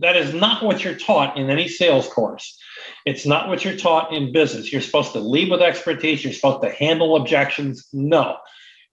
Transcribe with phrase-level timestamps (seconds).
[0.00, 2.58] that is not what you're taught in any sales course.
[3.06, 4.70] It's not what you're taught in business.
[4.70, 6.22] You're supposed to lead with expertise.
[6.22, 7.88] You're supposed to handle objections.
[7.92, 8.36] No.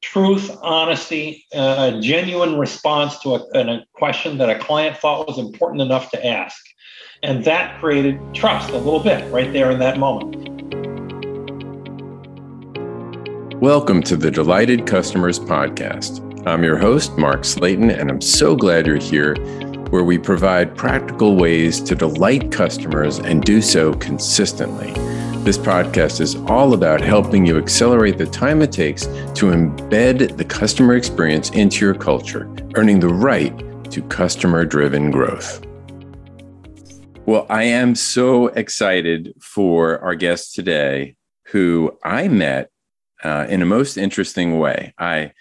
[0.01, 5.37] Truth, honesty, uh, a genuine response to a, a question that a client thought was
[5.37, 6.55] important enough to ask.
[7.23, 10.35] And that created trust a little bit right there in that moment.
[13.61, 16.21] Welcome to the Delighted Customers Podcast.
[16.47, 19.33] I'm your host, Mark Slatin, and I'm so glad you're here,
[19.89, 24.91] where we provide practical ways to delight customers and do so consistently.
[25.43, 30.45] This podcast is all about helping you accelerate the time it takes to embed the
[30.45, 33.53] customer experience into your culture, earning the right
[33.91, 35.65] to customer driven growth.
[37.27, 41.15] Well, I am so excited for our guest today,
[41.47, 42.69] who I met
[43.23, 44.93] uh, in a most interesting way.
[44.99, 45.31] I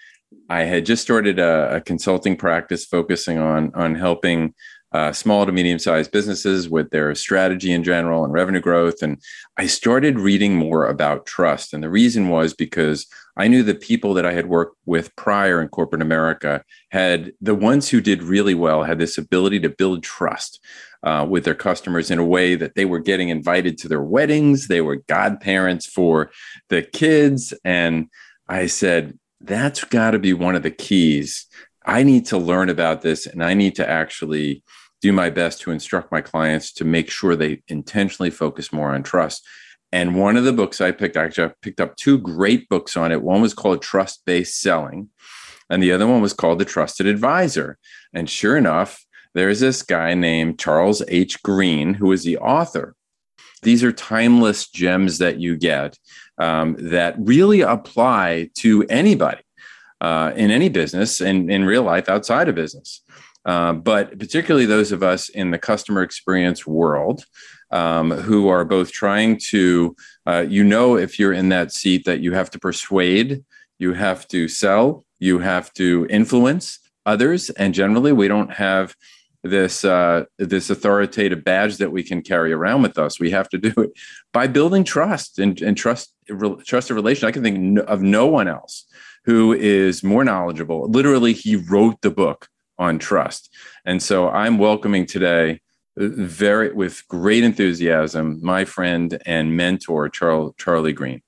[0.49, 4.53] I had just started a, a consulting practice focusing on on helping
[4.95, 9.01] uh, small to medium sized businesses with their strategy in general and revenue growth.
[9.01, 9.21] And
[9.57, 11.73] I started reading more about trust.
[11.73, 15.61] And the reason was because I knew the people that I had worked with prior
[15.61, 20.01] in corporate America had the ones who did really well had this ability to build
[20.01, 20.59] trust.
[21.03, 24.67] Uh, with their customers in a way that they were getting invited to their weddings,
[24.67, 26.31] they were godparents for
[26.69, 27.53] the kids.
[27.63, 28.07] And
[28.49, 29.15] I said,
[29.45, 31.45] that's got to be one of the keys.
[31.85, 34.63] I need to learn about this and I need to actually
[35.01, 39.03] do my best to instruct my clients to make sure they intentionally focus more on
[39.03, 39.45] trust.
[39.91, 43.11] And one of the books I picked, actually, I picked up two great books on
[43.11, 43.21] it.
[43.21, 45.09] One was called Trust Based Selling,
[45.69, 47.77] and the other one was called The Trusted Advisor.
[48.13, 51.41] And sure enough, there's this guy named Charles H.
[51.43, 52.95] Green, who is the author.
[53.65, 55.97] These are timeless gems that you get
[56.37, 59.41] um, that really apply to anybody
[60.01, 63.01] uh, in any business and in real life outside of business.
[63.43, 67.25] Uh, but particularly those of us in the customer experience world
[67.71, 72.21] um, who are both trying to, uh, you know, if you're in that seat, that
[72.21, 73.43] you have to persuade,
[73.79, 77.49] you have to sell, you have to influence others.
[77.51, 78.95] And generally, we don't have
[79.45, 83.19] this uh, this authoritative badge that we can carry around with us.
[83.19, 83.91] We have to do it
[84.33, 86.13] by building trust and, and trust
[86.65, 87.27] trust a relation.
[87.27, 88.85] I can think of no one else
[89.25, 90.89] who is more knowledgeable.
[90.89, 92.47] Literally, he wrote the book
[92.77, 93.53] on trust,
[93.85, 95.61] and so I'm welcoming today
[95.99, 101.21] uh, very with great enthusiasm my friend and mentor Charles Charlie Green.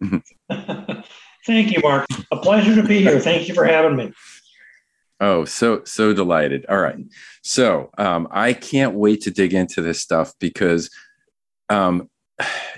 [1.46, 2.04] Thank you, Mark.
[2.30, 3.20] A pleasure to be here.
[3.20, 4.12] Thank you for having me.
[5.20, 6.64] Oh, so so delighted.
[6.66, 6.96] All right.
[7.42, 10.90] So um, I can't wait to dig into this stuff because
[11.68, 12.08] um,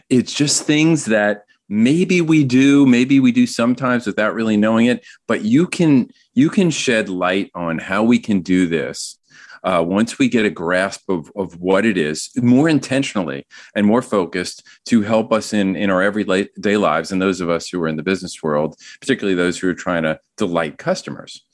[0.09, 5.05] it's just things that maybe we do, maybe we do sometimes without really knowing it.
[5.29, 9.19] But you can you can shed light on how we can do this
[9.63, 14.03] uh, once we get a grasp of, of what it is more intentionally and more
[14.03, 17.89] focused to help us in, in our everyday lives and those of us who are
[17.89, 21.45] in the business world, particularly those who are trying to delight customers.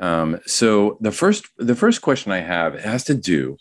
[0.00, 3.58] Um, so the first the first question I have has to do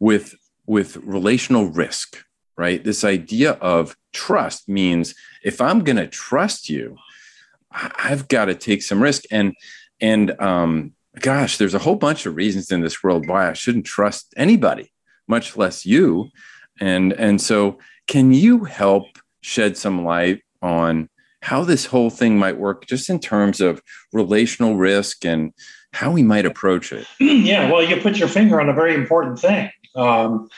[0.00, 0.34] with
[0.66, 2.24] with relational risk,
[2.56, 2.82] right?
[2.82, 5.14] This idea of trust means
[5.44, 6.96] if I'm going to trust you,
[7.70, 9.24] I've got to take some risk.
[9.30, 9.54] And
[10.00, 13.86] and um, gosh, there's a whole bunch of reasons in this world why I shouldn't
[13.86, 14.92] trust anybody,
[15.28, 16.30] much less you.
[16.80, 21.08] And and so, can you help shed some light on
[21.44, 23.82] how this whole thing might work just in terms of
[24.14, 25.52] relational risk and
[25.92, 27.06] how we might approach it.
[27.20, 29.70] yeah, well, you put your finger on a very important thing.
[29.94, 30.48] Um,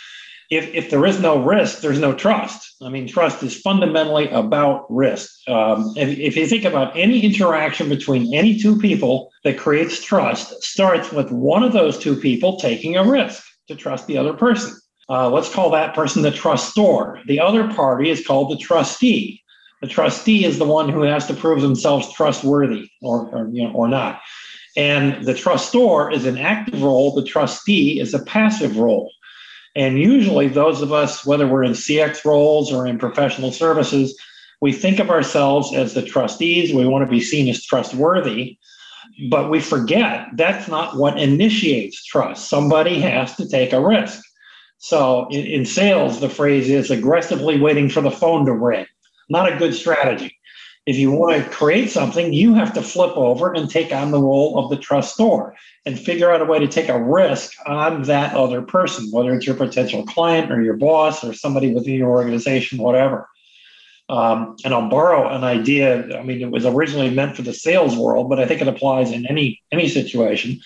[0.49, 2.77] if, if there is no risk, there's no trust.
[2.81, 5.29] I mean, trust is fundamentally about risk.
[5.49, 10.63] Um, if, if you think about any interaction between any two people that creates trust,
[10.63, 14.79] starts with one of those two people taking a risk to trust the other person.
[15.09, 17.19] Uh, let's call that person the trustor.
[17.27, 19.43] The other party is called the trustee.
[19.83, 23.73] The trustee is the one who has to prove themselves trustworthy or, or, you know,
[23.73, 24.21] or not.
[24.77, 29.11] And the trustor is an active role, the trustee is a passive role.
[29.75, 34.19] And usually, those of us, whether we're in CX roles or in professional services,
[34.63, 36.73] we think of ourselves as the trustees.
[36.73, 38.57] We want to be seen as trustworthy,
[39.29, 42.49] but we forget that's not what initiates trust.
[42.49, 44.23] Somebody has to take a risk.
[44.79, 48.87] So in, in sales, the phrase is aggressively waiting for the phone to ring
[49.29, 50.39] not a good strategy.
[50.87, 54.23] If you want to create something, you have to flip over and take on the
[54.23, 55.53] role of the trustor
[55.85, 59.47] and figure out a way to take a risk on that other person, whether it's
[59.47, 63.29] your potential client or your boss or somebody within your organization, whatever.
[64.09, 66.17] Um, and I'll borrow an idea.
[66.17, 69.11] I mean, it was originally meant for the sales world, but I think it applies
[69.11, 70.61] in any any situation.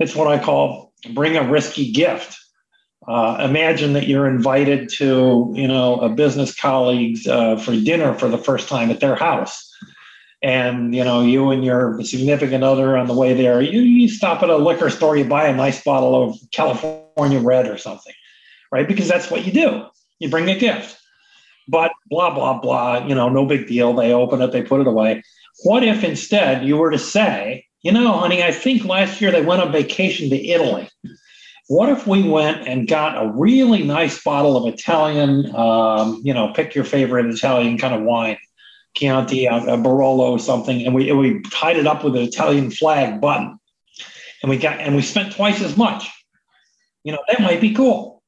[0.00, 2.36] It's what I call bring a risky gift.
[3.06, 8.28] Uh, imagine that you're invited to, you know, a business colleagues uh, for dinner for
[8.28, 9.70] the first time at their house,
[10.42, 14.42] and you know, you and your significant other on the way there, you, you stop
[14.42, 18.14] at a liquor store, you buy a nice bottle of California Red or something,
[18.72, 18.88] right?
[18.88, 19.84] Because that's what you do.
[20.18, 20.98] You bring a gift,
[21.68, 23.06] but blah blah blah.
[23.06, 23.92] You know, no big deal.
[23.92, 25.22] They open it, they put it away.
[25.64, 29.44] What if instead you were to say, you know, honey, I think last year they
[29.44, 30.88] went on vacation to Italy
[31.68, 36.52] what if we went and got a really nice bottle of Italian, um, you know,
[36.52, 38.36] pick your favorite Italian kind of wine,
[38.94, 43.20] Chianti, a, a Barolo, something, and we we tied it up with an Italian flag
[43.20, 43.58] button,
[44.42, 46.08] and we got and we spent twice as much.
[47.02, 48.22] You know, that might be cool.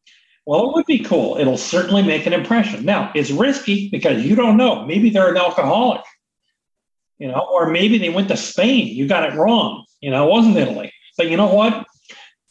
[0.47, 1.39] Well, it would be cool.
[1.39, 2.85] It'll certainly make an impression.
[2.85, 4.87] Now, it's risky because you don't know.
[4.87, 6.03] Maybe they're an alcoholic,
[7.19, 8.89] you know, or maybe they went to Spain.
[8.89, 9.85] You got it wrong.
[10.01, 10.93] You know, it wasn't Italy.
[11.17, 11.86] But you know what?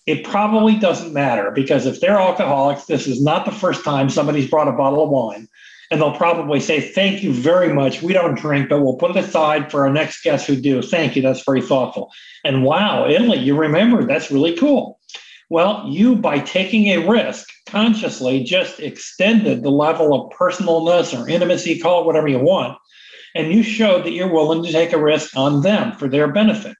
[0.05, 4.49] It probably doesn't matter because if they're alcoholics, this is not the first time somebody's
[4.49, 5.47] brought a bottle of wine.
[5.91, 8.01] And they'll probably say, Thank you very much.
[8.01, 10.81] We don't drink, but we'll put it aside for our next guests who do.
[10.81, 11.21] Thank you.
[11.21, 12.11] That's very thoughtful.
[12.43, 14.03] And wow, Italy, you remember.
[14.03, 14.99] That's really cool.
[15.49, 21.79] Well, you, by taking a risk, consciously just extended the level of personalness or intimacy,
[21.79, 22.77] call it whatever you want.
[23.35, 26.75] And you showed that you're willing to take a risk on them for their benefit.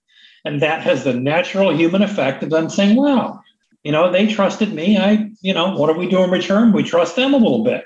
[0.45, 3.41] And that has the natural human effect of them saying, wow,
[3.83, 4.97] you know, they trusted me.
[4.97, 6.71] I, you know, what do we do in return?
[6.71, 7.83] We trust them a little bit.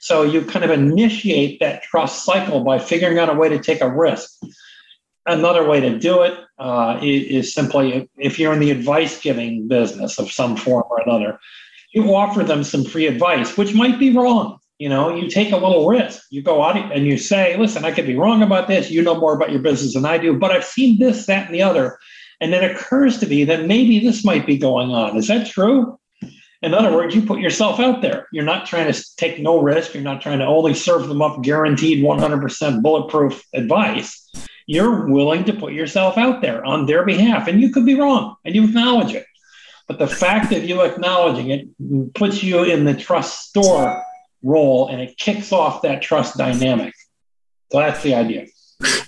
[0.00, 3.80] So you kind of initiate that trust cycle by figuring out a way to take
[3.80, 4.38] a risk.
[5.26, 9.66] Another way to do it uh, is, is simply if you're in the advice giving
[9.66, 11.38] business of some form or another,
[11.94, 14.58] you offer them some free advice, which might be wrong.
[14.78, 16.24] You know, you take a little risk.
[16.30, 18.90] You go out and you say, listen, I could be wrong about this.
[18.90, 21.54] You know more about your business than I do, but I've seen this, that, and
[21.54, 21.98] the other.
[22.40, 25.16] And it occurs to me that maybe this might be going on.
[25.16, 25.98] Is that true?
[26.60, 28.26] In other words, you put yourself out there.
[28.32, 29.94] You're not trying to take no risk.
[29.94, 34.30] You're not trying to only serve them up guaranteed 100% bulletproof advice.
[34.66, 37.48] You're willing to put yourself out there on their behalf.
[37.48, 39.26] And you could be wrong and you acknowledge it.
[39.86, 44.02] But the fact of you acknowledging it puts you in the trustor
[44.44, 46.94] role and it kicks off that trust dynamic.
[47.72, 48.46] So that's the idea.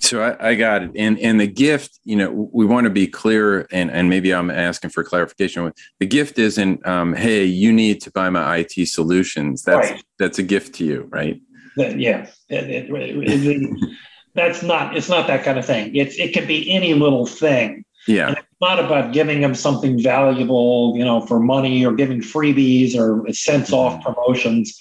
[0.01, 0.93] So I, I, got it.
[0.95, 4.51] And and the gift, you know, we want to be clear, and and maybe I'm
[4.51, 5.73] asking for clarification.
[5.99, 9.63] The gift isn't, um, hey, you need to buy my IT solutions.
[9.63, 10.05] That's right.
[10.19, 11.41] that's a gift to you, right?
[11.77, 13.97] Yeah, it, it, it,
[14.35, 14.97] that's not.
[14.97, 15.95] It's not that kind of thing.
[15.97, 17.85] It's it could be any little thing.
[18.07, 22.21] Yeah, and it's not about giving them something valuable, you know, for money or giving
[22.21, 24.13] freebies or cents off mm-hmm.
[24.13, 24.81] promotions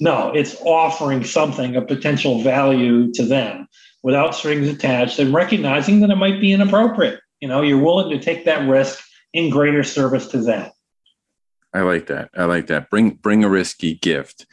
[0.00, 3.68] no, it's offering something of potential value to them
[4.02, 7.20] without strings attached and recognizing that it might be inappropriate.
[7.40, 9.04] You know, you're willing to take that risk
[9.34, 10.70] in greater service to them.
[11.74, 12.30] I like that.
[12.34, 12.90] I like that.
[12.90, 14.46] Bring bring a risky gift.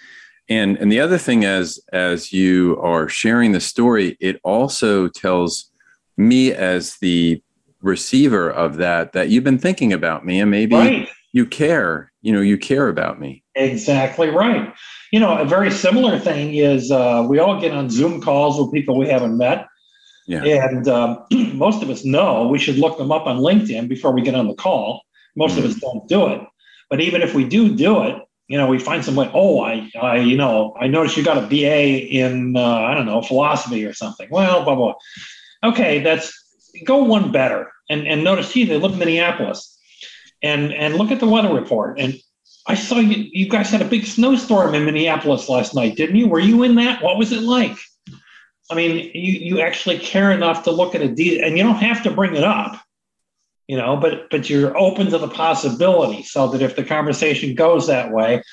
[0.50, 5.72] And and the other thing as as you are sharing the story, it also tells
[6.18, 7.42] me as the
[7.82, 11.10] receiver of that that you've been thinking about me and maybe right.
[11.32, 13.44] you care, you know, you care about me.
[13.56, 14.74] Exactly right
[15.12, 18.74] you know, a very similar thing is uh, we all get on Zoom calls with
[18.74, 19.68] people we haven't met.
[20.28, 20.44] Yeah.
[20.44, 24.22] And um, most of us know we should look them up on LinkedIn before we
[24.22, 25.04] get on the call.
[25.36, 25.66] Most mm-hmm.
[25.66, 25.82] of us mm.
[25.82, 26.42] don't do it.
[26.90, 28.16] But even if we do do it,
[28.48, 31.38] you know, we find some way, oh, I, I, you know, I noticed you got
[31.38, 34.28] a BA in, uh, I don't know, philosophy or something.
[34.32, 34.94] Well, blah, blah.
[35.64, 36.34] Okay, that's
[36.86, 37.72] go one better.
[37.90, 39.74] And, and notice, gee, they live in Minneapolis.
[40.42, 42.00] And, and look at the weather report.
[42.00, 42.16] And
[42.68, 43.30] I saw you.
[43.32, 46.28] You guys had a big snowstorm in Minneapolis last night, didn't you?
[46.28, 47.02] Were you in that?
[47.02, 47.78] What was it like?
[48.70, 51.76] I mean, you you actually care enough to look at a deal, and you don't
[51.76, 52.78] have to bring it up,
[53.68, 53.96] you know.
[53.96, 58.44] But but you're open to the possibility, so that if the conversation goes that way,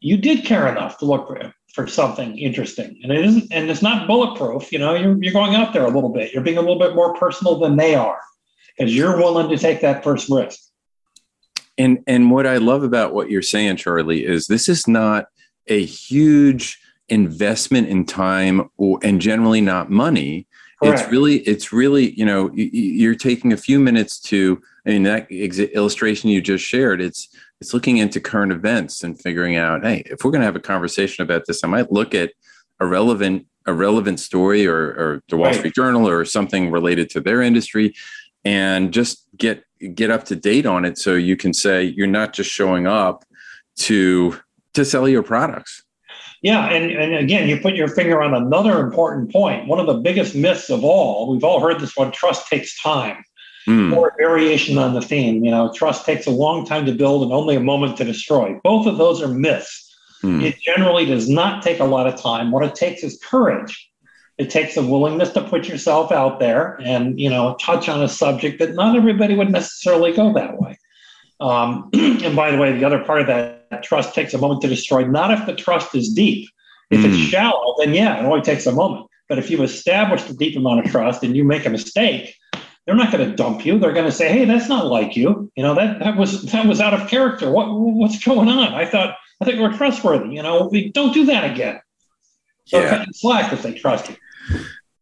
[0.00, 3.82] you did care enough to look for for something interesting, and it isn't, and it's
[3.82, 4.70] not bulletproof.
[4.70, 6.32] You know, you're you're going out there a little bit.
[6.32, 8.20] You're being a little bit more personal than they are,
[8.78, 10.60] because you're willing to take that first risk.
[11.76, 15.26] And and what I love about what you're saying, Charlie, is this is not
[15.66, 16.78] a huge
[17.08, 20.46] investment in time or and generally not money.
[20.82, 21.00] Correct.
[21.00, 25.26] It's really it's really you know you're taking a few minutes to I mean that
[25.30, 27.00] ex- illustration you just shared.
[27.00, 27.28] It's
[27.60, 30.60] it's looking into current events and figuring out hey if we're going to have a
[30.60, 32.32] conversation about this, I might look at
[32.80, 35.56] a relevant a relevant story or, or the Wall right.
[35.56, 37.94] Street Journal or something related to their industry
[38.44, 39.64] and just get
[39.94, 43.24] get up to date on it so you can say you're not just showing up
[43.76, 44.38] to
[44.72, 45.82] to sell your products
[46.42, 49.94] yeah and, and again you put your finger on another important point one of the
[49.94, 53.24] biggest myths of all we've all heard this one trust takes time
[53.66, 53.96] mm.
[53.96, 55.44] or variation on the theme.
[55.44, 58.58] You know, trust takes a long time to build and only a moment to destroy.
[58.62, 59.80] Both of those are myths.
[60.22, 60.42] Mm.
[60.42, 62.50] It generally does not take a lot of time.
[62.50, 63.90] What it takes is courage.
[64.36, 68.08] It takes a willingness to put yourself out there and you know touch on a
[68.08, 70.78] subject that not everybody would necessarily go that way.
[71.40, 74.68] Um, and by the way, the other part of that trust takes a moment to
[74.68, 75.04] destroy.
[75.04, 76.48] Not if the trust is deep.
[76.90, 77.06] If mm.
[77.06, 79.06] it's shallow, then yeah, it only takes a moment.
[79.28, 82.34] But if you've established a deep amount of trust and you make a mistake,
[82.86, 83.78] they're not going to dump you.
[83.78, 85.50] They're going to say, "Hey, that's not like you.
[85.56, 87.50] You know that that was that was out of character.
[87.50, 88.74] What what's going on?
[88.74, 90.34] I thought I think we're trustworthy.
[90.34, 91.80] You know, we don't do that again."
[92.66, 93.04] So yeah.
[93.12, 94.16] slack if they trust you.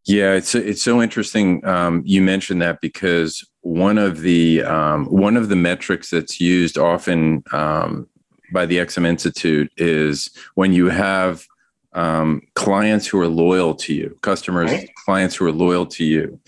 [0.05, 1.65] Yeah, it's it's so interesting.
[1.65, 6.77] Um, you mentioned that because one of the um, one of the metrics that's used
[6.77, 8.09] often um,
[8.53, 11.47] by the XM Institute is when you have
[11.93, 14.91] um, clients who are loyal to you, customers, right.
[15.05, 16.41] clients who are loyal to you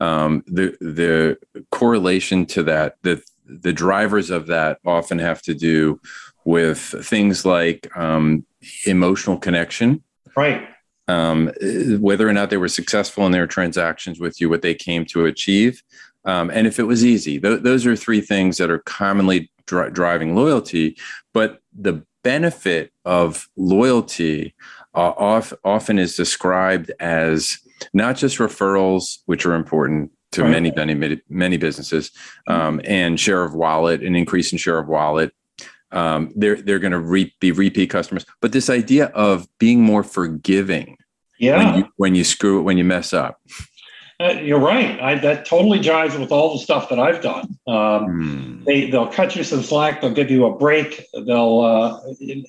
[0.00, 1.38] um, the the
[1.70, 6.00] correlation to that the the drivers of that often have to do
[6.44, 8.44] with things like um,
[8.86, 10.02] emotional connection
[10.36, 10.68] right
[11.10, 11.50] um,
[12.00, 15.26] whether or not they were successful in their transactions with you what they came to
[15.26, 15.82] achieve
[16.24, 19.90] um, and if it was easy th- those are three things that are commonly dri-
[19.90, 20.96] driving loyalty
[21.32, 24.54] but the benefit of loyalty
[24.94, 27.58] uh, off, often is described as
[27.92, 30.50] not just referrals, which are important to right.
[30.50, 32.10] many, many, many businesses,
[32.46, 35.32] um, and share of wallet, an increase in share of wallet.
[35.92, 40.04] Um, they're they're going to re- be repeat customers, but this idea of being more
[40.04, 40.96] forgiving,
[41.40, 43.40] yeah, when you, when you screw it, when you mess up,
[44.20, 45.00] uh, you're right.
[45.00, 47.58] I, that totally jives with all the stuff that I've done.
[47.66, 47.74] Um,
[48.06, 48.64] mm.
[48.64, 50.00] They they'll cut you some slack.
[50.00, 51.06] They'll give you a break.
[51.14, 52.00] They'll uh,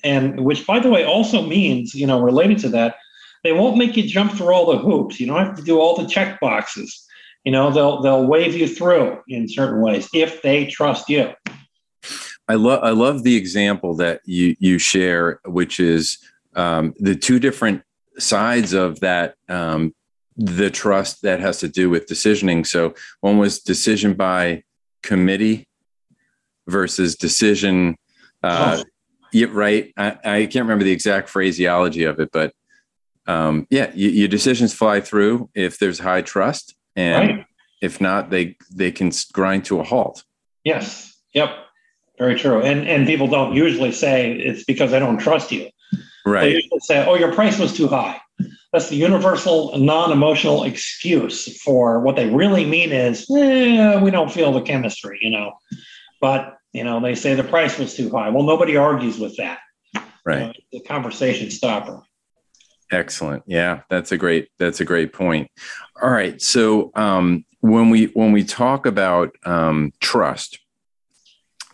[0.04, 2.96] and which by the way also means you know related to that
[3.42, 5.18] they won't make you jump through all the hoops.
[5.18, 7.06] You don't have to do all the check boxes.
[7.44, 11.32] You know, they'll they'll wave you through in certain ways if they trust you.
[12.48, 16.18] I love I love the example that you you share, which is
[16.54, 17.82] um, the two different
[18.18, 19.94] sides of that um,
[20.36, 22.66] the trust that has to do with decisioning.
[22.66, 24.64] So one was decision by
[25.02, 25.68] committee
[26.66, 27.96] versus decision.
[28.42, 28.84] Uh, oh.
[29.32, 29.92] Yeah, right.
[29.96, 32.52] I, I can't remember the exact phraseology of it, but
[33.26, 37.46] um, yeah, you, your decisions fly through if there's high trust, and right.
[37.80, 40.24] if not, they they can grind to a halt.
[40.64, 41.16] Yes.
[41.34, 41.50] Yep.
[42.18, 42.60] Very true.
[42.60, 45.70] And and people don't usually say it's because I don't trust you.
[46.24, 46.44] Right.
[46.44, 48.20] They usually say, "Oh, your price was too high."
[48.72, 54.50] That's the universal non-emotional excuse for what they really mean is, eh, we don't feel
[54.52, 55.52] the chemistry, you know.
[56.20, 58.30] But you know, they say the price was too high.
[58.30, 59.58] Well, nobody argues with that.
[60.24, 60.40] Right.
[60.40, 62.02] Know, the conversation stopper.
[62.90, 63.42] Excellent.
[63.46, 65.50] Yeah, that's a great that's a great point.
[66.00, 66.40] All right.
[66.40, 70.58] So um, when we when we talk about um, trust,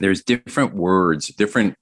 [0.01, 1.77] there's different words, different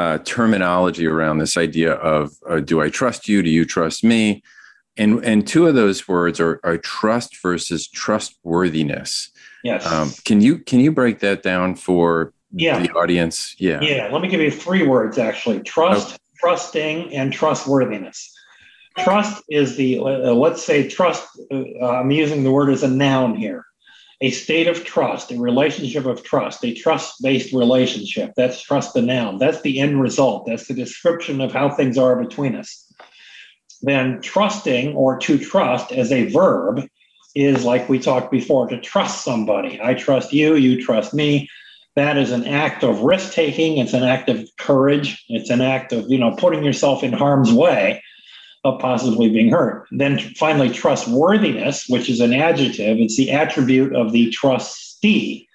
[0.00, 3.42] uh, terminology around this idea of uh, do I trust you?
[3.42, 4.42] Do you trust me?
[4.96, 9.30] And and two of those words are, are trust versus trustworthiness.
[9.62, 9.86] Yes.
[9.86, 12.78] Um, can you can you break that down for yeah.
[12.80, 13.54] the audience?
[13.58, 13.80] Yeah.
[13.82, 14.08] Yeah.
[14.10, 16.18] Let me give you three words actually: trust, okay.
[16.40, 18.34] trusting, and trustworthiness.
[18.98, 23.36] Trust is the, uh, let's say, trust, uh, I'm using the word as a noun
[23.36, 23.64] here.
[24.22, 28.32] A state of trust, a relationship of trust, a trust based relationship.
[28.36, 29.38] That's trust the noun.
[29.38, 30.46] That's the end result.
[30.46, 32.92] That's the description of how things are between us.
[33.82, 36.86] Then trusting or to trust as a verb
[37.34, 39.80] is like we talked before to trust somebody.
[39.82, 41.48] I trust you, you trust me.
[41.96, 43.78] That is an act of risk taking.
[43.78, 45.24] It's an act of courage.
[45.28, 48.02] It's an act of, you know, putting yourself in harm's way
[48.64, 49.86] of possibly being hurt.
[49.90, 55.48] Then finally, trustworthiness, which is an adjective, it's the attribute of the trustee,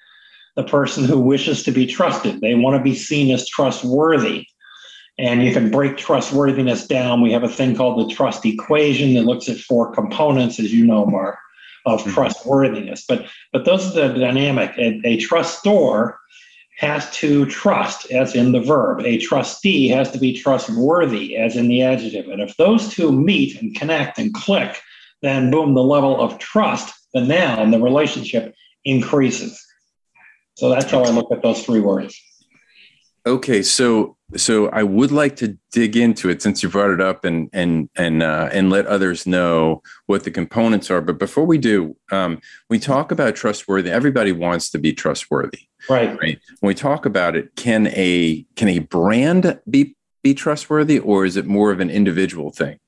[0.55, 2.41] the person who wishes to be trusted.
[2.41, 4.47] They want to be seen as trustworthy.
[5.17, 7.21] And you can break trustworthiness down.
[7.21, 10.85] We have a thing called the trust equation that looks at four components, as you
[10.85, 11.37] know, Mark,
[11.85, 12.11] of mm-hmm.
[12.11, 13.05] trustworthiness.
[13.07, 14.71] But but those are the dynamic.
[14.77, 16.17] A, a trustor
[16.77, 19.01] has to trust, as in the verb.
[19.01, 22.27] A trustee has to be trustworthy, as in the adjective.
[22.27, 24.77] And if those two meet and connect and click,
[25.21, 28.53] then boom, the level of trust, the noun, the relationship
[28.83, 29.61] increases.
[30.55, 32.19] So that's how I look at those three words.
[33.27, 37.25] Okay, so so I would like to dig into it since you brought it up
[37.25, 41.01] and and and uh, and let others know what the components are.
[41.01, 42.39] But before we do, um,
[42.69, 43.91] we talk about trustworthy.
[43.91, 46.17] Everybody wants to be trustworthy, right?
[46.19, 46.39] Right.
[46.59, 51.37] When we talk about it, can a can a brand be be trustworthy, or is
[51.37, 52.79] it more of an individual thing?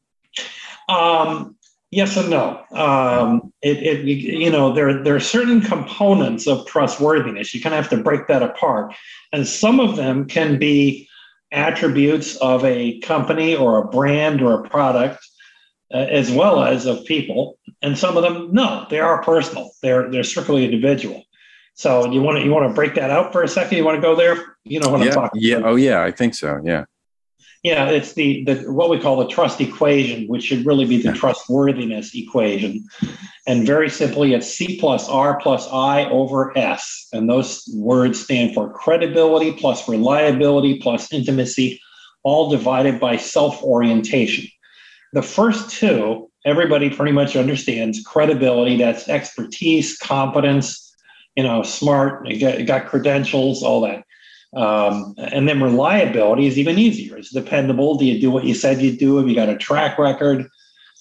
[0.90, 1.58] Um,
[1.90, 2.62] Yes and no.
[2.74, 7.54] Um, it, it, you know, there, there are certain components of trustworthiness.
[7.54, 8.94] You kind of have to break that apart.
[9.32, 11.08] And some of them can be
[11.54, 15.26] attributes of a company or a brand or a product,
[15.94, 17.58] uh, as well as of people.
[17.82, 19.72] And some of them, no, they are personal.
[19.82, 21.24] They're, they're strictly individual.
[21.78, 23.78] So you want to, you want to break that out for a second?
[23.78, 24.58] You want to go there?
[24.64, 25.56] You know what yeah, I'm talking yeah.
[25.58, 25.70] about.
[25.70, 26.60] Oh yeah, I think so.
[26.64, 26.86] Yeah.
[27.64, 31.12] Yeah, it's the, the what we call the trust equation, which should really be the
[31.14, 32.88] trustworthiness equation.
[33.46, 37.08] And very simply, it's C plus R plus I over S.
[37.14, 41.80] And those words stand for credibility plus reliability plus intimacy,
[42.24, 44.48] all divided by self orientation.
[45.14, 50.87] The first two, everybody pretty much understands credibility, that's expertise, competence,
[51.38, 54.04] you know, smart, you got, you got credentials, all that.
[54.56, 57.16] Um, and then reliability is even easier.
[57.16, 57.96] It's dependable.
[57.96, 59.18] Do you do what you said you'd do?
[59.18, 60.48] Have you got a track record?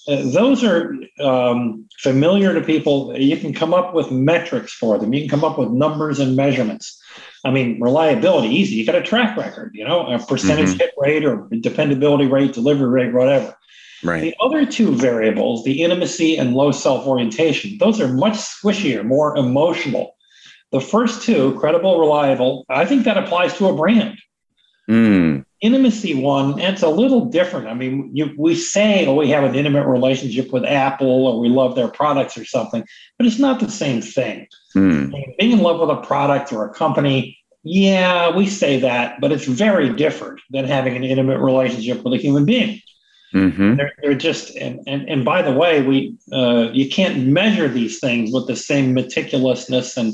[0.07, 3.17] Uh, those are um, familiar to people.
[3.19, 5.15] You can come up with metrics for them.
[5.15, 7.01] You can come up with numbers and measurements.
[7.45, 8.75] I mean, reliability, easy.
[8.75, 10.79] You got a track record, you know, a percentage mm-hmm.
[10.79, 13.57] hit rate or dependability rate, delivery rate, whatever.
[14.05, 14.21] Right.
[14.21, 19.35] The other two variables, the intimacy and low self orientation, those are much squishier, more
[19.37, 20.16] emotional.
[20.77, 24.19] The first two, credible, reliable, I think that applies to a brand.
[24.91, 25.47] Mm.
[25.63, 27.67] Intimacy one, it's a little different.
[27.67, 31.49] I mean, you, we say, oh, we have an intimate relationship with Apple or we
[31.49, 32.85] love their products or something,
[33.17, 34.49] but it's not the same thing.
[34.77, 35.13] Mm.
[35.39, 39.47] being in love with a product or a company, yeah, we say that, but it's
[39.47, 42.83] very different than having an intimate relationship with a human being.
[43.33, 43.77] Mm-hmm.
[43.77, 47.99] They're, they're, just and, and and by the way, we uh, you can't measure these
[47.99, 50.13] things with the same meticulousness and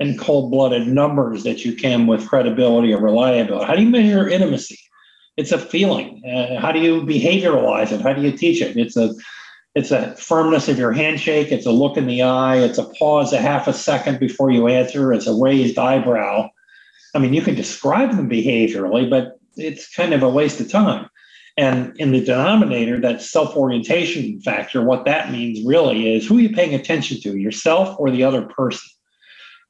[0.00, 3.64] and cold blooded numbers that you can with credibility or reliability.
[3.64, 4.78] How do you measure intimacy?
[5.36, 6.22] It's a feeling.
[6.24, 8.00] Uh, how do you behavioralize it?
[8.00, 8.76] How do you teach it?
[8.76, 9.14] It's a
[9.74, 11.52] it's a firmness of your handshake.
[11.52, 12.56] It's a look in the eye.
[12.56, 15.12] It's a pause a half a second before you answer.
[15.12, 16.48] It's a raised eyebrow.
[17.14, 21.10] I mean, you can describe them behaviorally, but it's kind of a waste of time.
[21.58, 26.42] And in the denominator, that self orientation factor, what that means really is who are
[26.42, 28.88] you paying attention to, yourself or the other person?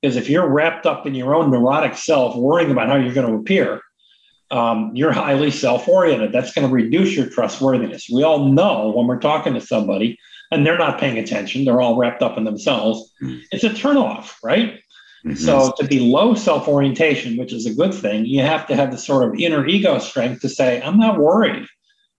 [0.01, 3.27] Because if you're wrapped up in your own neurotic self, worrying about how you're going
[3.31, 3.81] to appear,
[4.51, 6.33] um, you're highly self oriented.
[6.33, 8.09] That's going to reduce your trustworthiness.
[8.13, 10.19] We all know when we're talking to somebody
[10.53, 13.39] and they're not paying attention, they're all wrapped up in themselves, mm-hmm.
[13.51, 14.81] it's a turnoff, right?
[15.25, 15.35] Mm-hmm.
[15.35, 18.93] So to be low self orientation, which is a good thing, you have to have
[18.93, 21.67] the sort of inner ego strength to say, I'm not worried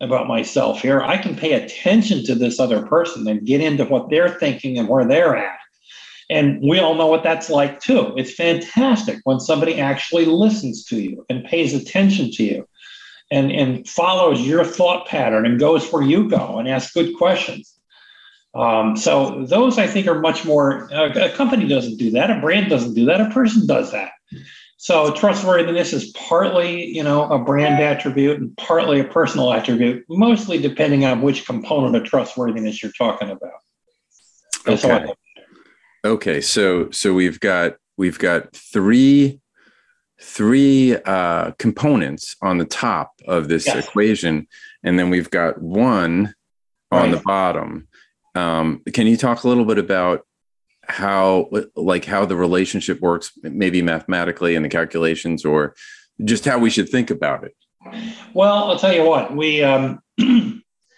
[0.01, 1.01] about myself here.
[1.01, 4.87] I can pay attention to this other person and get into what they're thinking and
[4.87, 5.56] where they're at.
[6.29, 8.13] And we all know what that's like too.
[8.17, 12.67] It's fantastic when somebody actually listens to you and pays attention to you
[13.31, 17.73] and, and follows your thought pattern and goes where you go and asks good questions.
[18.53, 22.31] Um, so those I think are much more, a company doesn't do that.
[22.31, 23.21] A brand doesn't do that.
[23.21, 24.11] A person does that.
[24.77, 30.59] So trustworthiness is partly, you know, a brand attribute and partly a personal attribute, mostly
[30.59, 33.59] depending on which component of trustworthiness you're talking about.
[34.67, 35.13] Okay.
[36.05, 39.41] Okay, so so we've got we've got three
[40.19, 43.87] three uh, components on the top of this yes.
[43.87, 44.47] equation,
[44.83, 46.33] and then we've got one
[46.91, 47.03] right.
[47.03, 47.87] on the bottom.
[48.35, 50.25] Um, can you talk a little bit about
[50.83, 55.75] how like how the relationship works, maybe mathematically in the calculations, or
[56.23, 57.55] just how we should think about it?
[58.33, 59.63] Well, I'll tell you what we.
[59.63, 60.01] Um,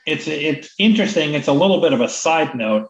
[0.05, 1.33] it's it's interesting.
[1.33, 2.88] It's a little bit of a side note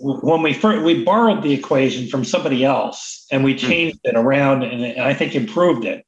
[0.00, 3.58] when we first, we borrowed the equation from somebody else and we hmm.
[3.58, 4.10] changed mm.
[4.10, 6.04] it around and I think improved it.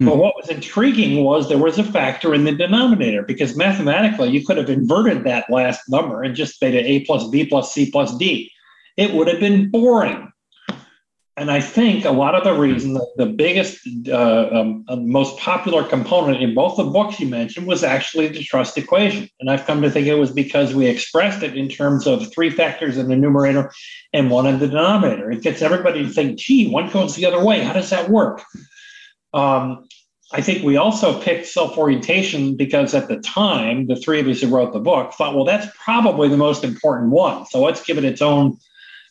[0.00, 0.06] Mm.
[0.06, 4.44] But what was intriguing was there was a factor in the denominator because mathematically you
[4.44, 7.90] could have inverted that last number and just made it a plus b plus c
[7.90, 8.50] plus d.
[8.96, 10.31] It would have been boring
[11.38, 15.82] and I think a lot of the reason the, biggest, uh, um, uh, most popular
[15.82, 19.30] component in both the books you mentioned was actually the trust equation.
[19.40, 22.50] And I've come to think it was because we expressed it in terms of three
[22.50, 23.72] factors in the numerator
[24.12, 25.30] and one in the denominator.
[25.30, 27.62] It gets everybody to think, gee, one goes the other way.
[27.62, 28.42] How does that work?
[29.32, 29.88] Um,
[30.34, 34.42] I think we also picked self orientation because at the time, the three of us
[34.42, 37.46] who wrote the book thought, well, that's probably the most important one.
[37.46, 38.58] So let's give it its own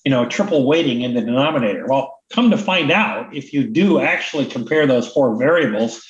[0.06, 1.86] you know, triple weighting in the denominator.
[1.88, 6.04] Well, come to find out, if you do actually compare those four variables,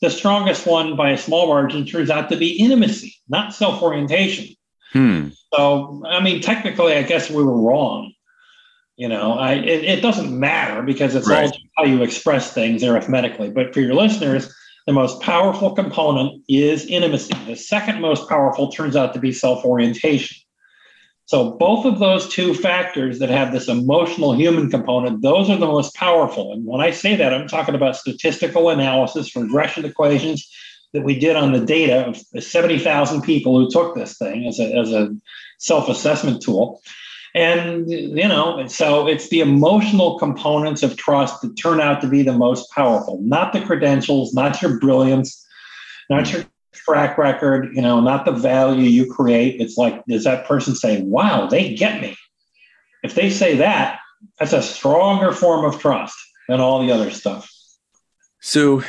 [0.00, 4.54] the strongest one by a small margin turns out to be intimacy, not self orientation.
[4.92, 5.28] Hmm.
[5.54, 8.12] So, I mean, technically, I guess we were wrong.
[8.96, 11.44] You know, I, it, it doesn't matter because it's right.
[11.44, 13.50] all how you express things arithmetically.
[13.50, 14.52] But for your listeners,
[14.86, 17.34] the most powerful component is intimacy.
[17.46, 20.36] The second most powerful turns out to be self orientation.
[21.28, 25.66] So both of those two factors that have this emotional human component, those are the
[25.66, 26.54] most powerful.
[26.54, 30.50] And when I say that, I'm talking about statistical analysis, regression equations
[30.94, 34.74] that we did on the data of 70,000 people who took this thing as a,
[34.74, 35.14] as a
[35.58, 36.80] self-assessment tool.
[37.34, 42.22] And, you know, so it's the emotional components of trust that turn out to be
[42.22, 45.46] the most powerful, not the credentials, not your brilliance,
[46.08, 46.46] not your
[46.78, 49.60] track record, you know, not the value you create.
[49.60, 52.16] It's like, does that person say, wow, they get me?
[53.02, 54.00] If they say that,
[54.38, 56.16] that's a stronger form of trust
[56.48, 57.50] than all the other stuff.
[58.40, 58.82] So,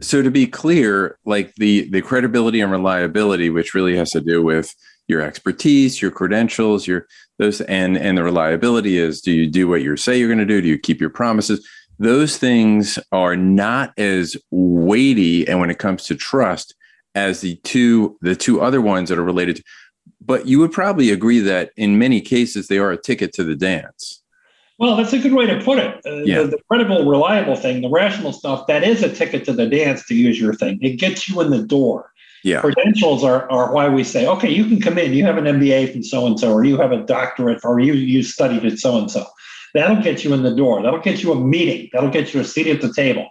[0.00, 4.42] so to be clear, like the the credibility and reliability, which really has to do
[4.42, 4.74] with
[5.08, 7.06] your expertise, your credentials, your
[7.38, 10.44] those and and the reliability is do you do what you say you're going to
[10.44, 10.60] do?
[10.60, 11.66] Do you keep your promises?
[11.98, 16.74] Those things are not as weighty and when it comes to trust
[17.16, 19.56] as the two the two other ones that are related.
[19.56, 19.62] To,
[20.20, 23.56] but you would probably agree that in many cases they are a ticket to the
[23.56, 24.22] dance.
[24.78, 26.00] Well that's a good way to put it.
[26.06, 26.42] Uh, yeah.
[26.42, 30.06] the, the, credible reliable thing the rational stuff that is a ticket to the dance
[30.06, 30.78] to use your thing.
[30.82, 32.12] It gets you in the door.
[32.44, 32.60] Yeah.
[32.60, 35.14] credentials are, are why we say okay you can come in.
[35.14, 37.94] You have an mba from so and so or you have a doctorate or you
[37.94, 39.26] you studied at so and so
[39.72, 40.82] that'll get you in the door.
[40.82, 41.88] That'll get you a meeting.
[41.94, 43.30] That'll get you a seat at the table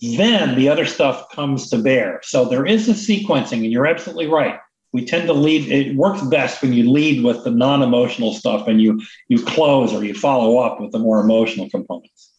[0.00, 2.20] then the other stuff comes to bear.
[2.22, 4.58] So there is a sequencing, and you're absolutely right.
[4.92, 5.70] We tend to lead.
[5.70, 10.04] It works best when you lead with the non-emotional stuff, and you you close or
[10.04, 12.32] you follow up with the more emotional components.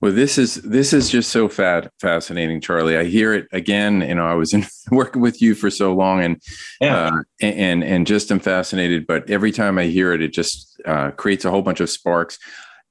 [0.00, 2.96] Well, this is this is just so fat fascinating, Charlie.
[2.96, 4.02] I hear it again.
[4.02, 6.42] You know, I was in, working with you for so long, and
[6.80, 7.08] yeah.
[7.08, 9.06] uh, and and just am fascinated.
[9.06, 12.38] But every time I hear it, it just uh, creates a whole bunch of sparks.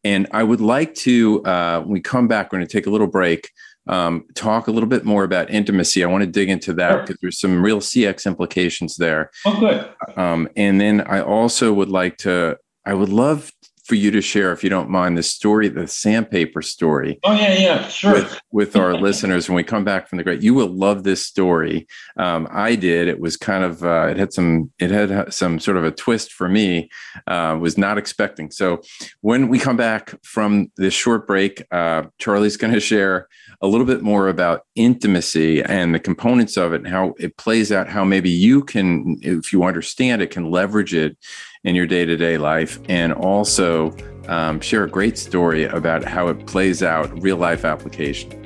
[0.04, 2.92] And I would like to, uh, when we come back, we're going to take a
[2.92, 3.50] little break
[3.88, 6.04] um, talk a little bit more about intimacy.
[6.04, 7.18] I want to dig into that because sure.
[7.22, 9.32] there's some real CX implications there.
[9.46, 9.90] Oh, good.
[10.18, 13.52] Um, and then I also would like to, I would love
[13.86, 17.20] for you to share, if you don't mind, the story, the sandpaper story.
[17.24, 18.14] Oh yeah, yeah, sure.
[18.14, 21.26] With, with our listeners, when we come back from the great, you will love this
[21.26, 21.88] story.
[22.18, 23.08] Um, I did.
[23.08, 26.34] It was kind of, uh, it had some, it had some sort of a twist
[26.34, 26.90] for me.
[27.28, 28.52] Uh, was not expecting.
[28.52, 28.82] So
[29.22, 33.28] when we come back from this short break, uh, Charlie's going to share
[33.62, 37.72] a little bit more about intimacy and the components of it and how it plays
[37.72, 37.88] out.
[37.88, 41.18] How maybe you can, if you understand it, can leverage it
[41.66, 43.94] in your day to day life, and also
[44.28, 48.42] um, share a great story about how it plays out real life application.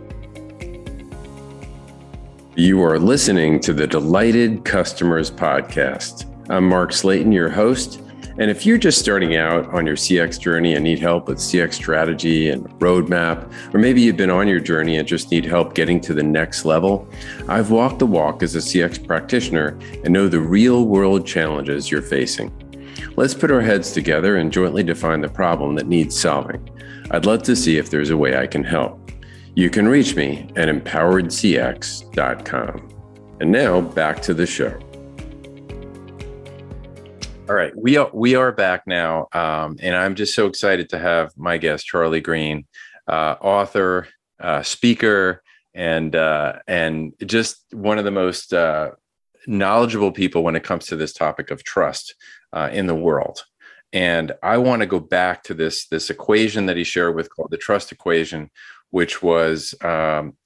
[2.56, 6.26] You are listening to the Delighted Customers Podcast.
[6.50, 8.02] I'm Mark Slatin, your host.
[8.38, 11.74] And if you're just starting out on your CX journey and need help with CX
[11.74, 16.00] strategy and roadmap, or maybe you've been on your journey and just need help getting
[16.02, 17.08] to the next level,
[17.50, 22.02] I've walked the walk as a CX practitioner and know the real world challenges you're
[22.02, 22.50] facing.
[23.20, 26.70] Let's put our heads together and jointly define the problem that needs solving.
[27.12, 29.12] I'd love to see if there's a way I can help.
[29.56, 32.90] You can reach me at empoweredcx.com.
[33.42, 34.80] And now back to the show.
[37.50, 40.98] All right, we are we are back now, um, and I'm just so excited to
[40.98, 42.68] have my guest Charlie Green,
[43.06, 44.08] uh, author,
[44.40, 48.92] uh, speaker, and uh, and just one of the most uh,
[49.46, 52.16] knowledgeable people when it comes to this topic of trust
[52.54, 53.44] uh, in the world.
[53.92, 57.50] And I want to go back to this this equation that he shared with called
[57.52, 58.52] the trust equation,
[58.92, 60.38] which was um,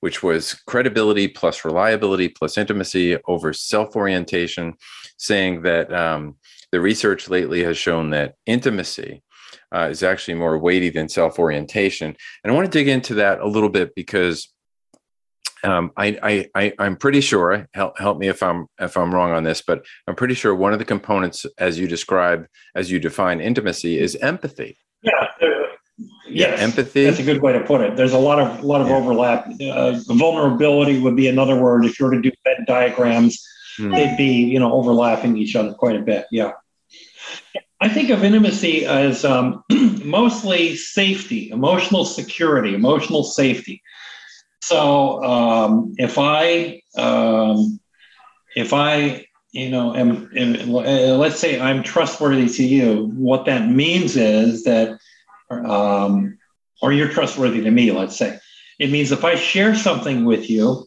[0.00, 4.74] which was credibility plus reliability plus intimacy over self orientation,
[5.18, 6.36] saying that um,
[6.72, 9.22] the research lately has shown that intimacy
[9.74, 12.16] uh, is actually more weighty than self orientation.
[12.42, 14.52] And I want to dig into that a little bit because
[15.64, 17.68] um, I, I, I, am pretty sure.
[17.74, 20.72] Help, help me if I'm if I'm wrong on this, but I'm pretty sure one
[20.72, 24.78] of the components, as you describe, as you define intimacy, is empathy.
[25.02, 25.68] Yeah, yes,
[26.28, 27.04] yeah, empathy.
[27.04, 27.96] That's a good way to put it.
[27.96, 28.96] There's a lot of lot of yeah.
[28.96, 29.48] overlap.
[29.60, 31.84] Uh, vulnerability would be another word.
[31.84, 33.44] If you were to do Venn diagrams,
[33.76, 33.90] hmm.
[33.90, 36.26] they'd be you know overlapping each other quite a bit.
[36.30, 36.52] Yeah.
[37.80, 39.62] I think of intimacy as um,
[40.04, 43.82] mostly safety, emotional security, emotional safety.
[44.68, 47.80] So um, if I um,
[48.54, 54.14] if I you know am, am, let's say I'm trustworthy to you, what that means
[54.18, 54.98] is that
[55.48, 56.36] um,
[56.82, 57.92] or you're trustworthy to me.
[57.92, 58.38] Let's say
[58.78, 60.86] it means if I share something with you,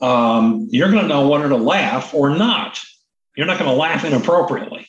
[0.00, 2.78] um, you're going to know whether to laugh or not.
[3.36, 4.86] You're not going to laugh inappropriately,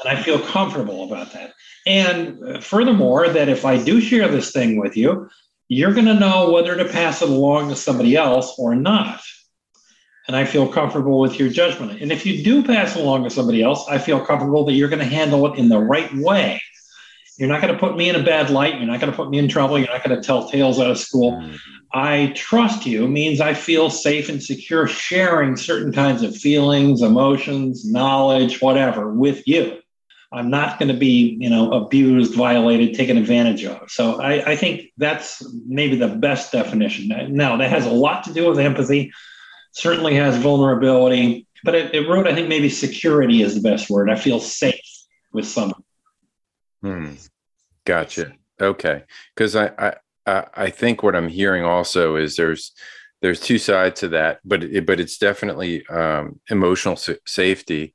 [0.00, 1.54] and I feel comfortable about that.
[1.86, 5.30] And uh, furthermore, that if I do share this thing with you,
[5.68, 9.20] you're going to know whether to pass it along to somebody else or not.
[10.26, 12.00] and I feel comfortable with your judgment.
[12.00, 15.00] And if you do pass along to somebody else, I feel comfortable that you're going
[15.00, 16.62] to handle it in the right way.
[17.36, 18.76] You're not going to put me in a bad light.
[18.76, 19.78] You're not going to put me in trouble.
[19.78, 21.32] You're not going to tell tales out of school.
[21.32, 21.56] Mm-hmm.
[21.92, 27.84] I trust you means I feel safe and secure sharing certain kinds of feelings, emotions,
[27.84, 29.78] knowledge, whatever with you.
[30.34, 33.90] I'm not going to be, you know, abused, violated, taken advantage of.
[33.90, 37.08] So I, I think that's maybe the best definition.
[37.34, 39.12] Now that has a lot to do with empathy
[39.72, 44.10] certainly has vulnerability, but it, at root, I think maybe security is the best word.
[44.10, 44.80] I feel safe
[45.32, 45.82] with someone.
[46.82, 47.12] Hmm.
[47.84, 48.32] Gotcha.
[48.60, 49.02] Okay.
[49.34, 52.72] Because I, I, I think what I'm hearing also is there's
[53.20, 57.94] there's two sides to that, but it, but it's definitely um, emotional safety.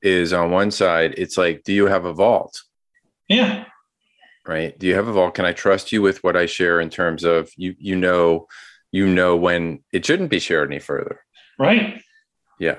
[0.00, 2.60] Is on one side, it's like, do you have a vault?
[3.28, 3.64] Yeah.
[4.46, 4.78] Right.
[4.78, 5.34] Do you have a vault?
[5.34, 7.74] Can I trust you with what I share in terms of you?
[7.78, 8.46] You know,
[8.92, 11.20] you know when it shouldn't be shared any further.
[11.58, 12.00] Right.
[12.58, 12.76] Yeah.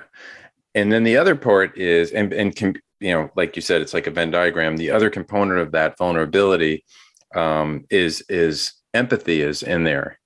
[0.75, 3.93] And then the other part is, and, and can, you know, like you said, it's
[3.93, 4.77] like a Venn diagram.
[4.77, 6.85] The other component of that vulnerability
[7.35, 10.19] um, is is empathy is in there,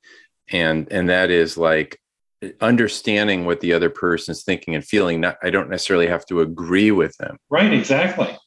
[0.52, 2.00] and and that is like
[2.62, 5.22] understanding what the other person's thinking and feeling.
[5.22, 7.38] Not, I don't necessarily have to agree with them.
[7.50, 7.74] Right.
[7.74, 8.38] Exactly.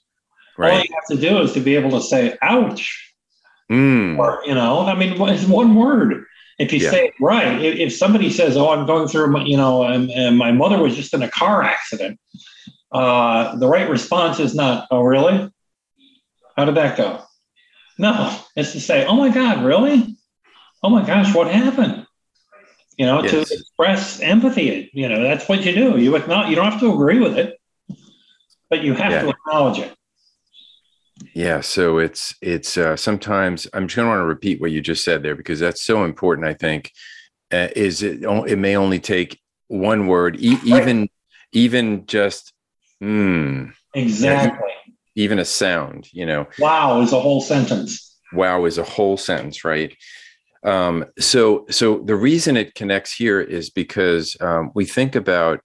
[0.59, 0.73] Right.
[0.73, 3.15] All you have to do is to be able to say, "Ouch,"
[3.71, 4.19] mm.
[4.19, 6.25] or you know, I mean, it's one word.
[6.59, 6.91] If you yeah.
[6.91, 10.11] say it right, if, if, somebody says, "Oh, I'm going through," my, you know, and,
[10.11, 12.19] and, my mother was just in a car accident,
[12.93, 15.53] uh, the right response is not, "Oh, really?
[16.57, 17.23] How did that go?"
[17.99, 20.17] No, it's to say, "Oh my God, really?
[20.83, 22.06] Oh my gosh, what happened?"
[22.97, 23.31] You know, yes.
[23.33, 24.91] to express empathy.
[24.95, 25.99] You know, that's what you do.
[25.99, 26.49] You acknowledge.
[26.49, 27.59] You don't have to agree with it,
[28.71, 29.23] but you have yeah.
[29.23, 29.95] to acknowledge it.
[31.35, 34.81] Yeah, so it's it's uh, sometimes I'm just going to want to repeat what you
[34.81, 36.47] just said there because that's so important.
[36.47, 36.93] I think
[37.53, 41.09] uh, is it it may only take one word, e- even
[41.53, 42.53] even just
[43.03, 44.73] mm, exactly
[45.15, 46.09] even a sound.
[46.13, 48.17] You know, wow is a whole sentence.
[48.33, 49.97] Wow is a whole sentence, right?
[50.67, 55.61] Um, so so the reason it connects here is because um, we think about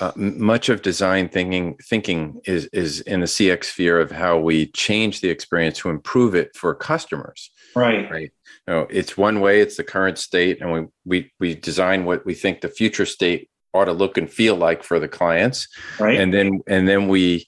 [0.00, 4.66] uh, much of design thinking thinking is is in the CX sphere of how we
[4.68, 7.50] change the experience to improve it for customers.
[7.76, 8.10] Right.
[8.10, 8.32] Right.
[8.66, 12.24] You know, it's one way, it's the current state, and we we we design what
[12.24, 15.68] we think the future state ought to look and feel like for the clients.
[16.00, 16.18] Right.
[16.18, 17.46] And then and then we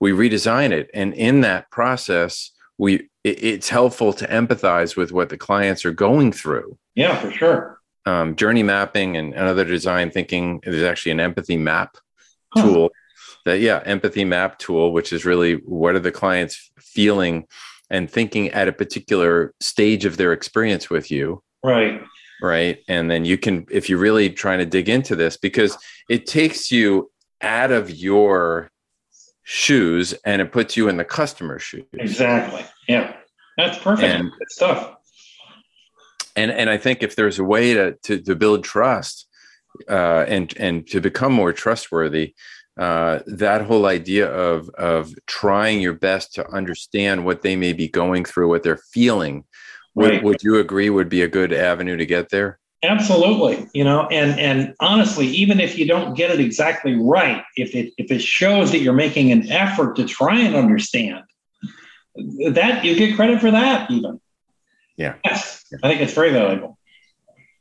[0.00, 0.88] we redesign it.
[0.94, 5.92] And in that process, we it, it's helpful to empathize with what the clients are
[5.92, 6.76] going through.
[6.94, 10.60] Yeah, for sure um, journey mapping and, other design thinking.
[10.62, 11.96] There's actually an empathy map
[12.54, 12.62] huh.
[12.62, 12.90] tool
[13.44, 17.46] that, yeah, empathy map tool, which is really what are the clients feeling
[17.90, 21.42] and thinking at a particular stage of their experience with you.
[21.62, 22.00] Right.
[22.40, 22.78] Right.
[22.88, 26.72] And then you can, if you're really trying to dig into this, because it takes
[26.72, 28.70] you out of your
[29.44, 31.84] shoes and it puts you in the customer's shoes.
[31.94, 32.64] Exactly.
[32.88, 33.16] Yeah.
[33.56, 34.08] That's perfect.
[34.08, 34.96] And, Good stuff
[36.36, 39.26] and and I think if there's a way to to, to build trust
[39.88, 42.34] uh, and and to become more trustworthy,
[42.78, 47.88] uh, that whole idea of of trying your best to understand what they may be
[47.88, 49.44] going through, what they're feeling,
[49.94, 52.58] would, would you agree would be a good avenue to get there?
[52.84, 57.76] Absolutely, you know, and and honestly, even if you don't get it exactly right, if
[57.76, 61.22] it if it shows that you're making an effort to try and understand,
[62.50, 64.20] that you get credit for that even.
[64.96, 65.14] Yeah.
[65.24, 65.64] Yes.
[65.82, 66.78] I think it's very valuable.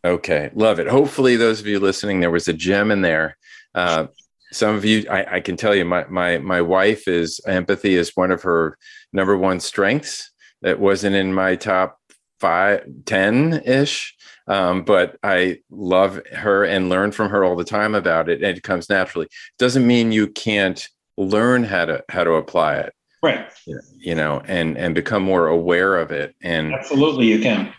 [0.03, 0.49] Okay.
[0.53, 0.88] Love it.
[0.88, 3.38] Hopefully, those of you listening, there was a gem in there.
[3.73, 4.07] Uh,
[4.51, 8.15] some of you, I, I, can tell you, my, my, my wife is empathy is
[8.15, 8.77] one of her
[9.13, 10.29] number one strengths.
[10.62, 11.97] That wasn't in my top
[12.39, 14.15] five, 10 ish.
[14.47, 18.43] Um, but I love her and learn from her all the time about it.
[18.43, 19.27] And it comes naturally.
[19.58, 22.93] Doesn't mean you can't learn how to, how to apply it.
[23.23, 23.51] Right.
[23.99, 27.71] You know and and become more aware of it and absolutely you can.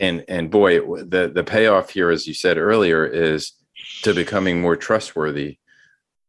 [0.00, 3.52] And and boy the the payoff here as you said earlier is
[4.02, 5.58] to becoming more trustworthy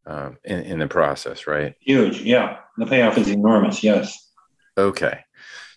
[0.06, 1.74] um, in, in the process right?
[1.80, 2.60] Huge yeah.
[2.78, 4.30] The payoff is enormous yes.
[4.78, 5.22] Okay.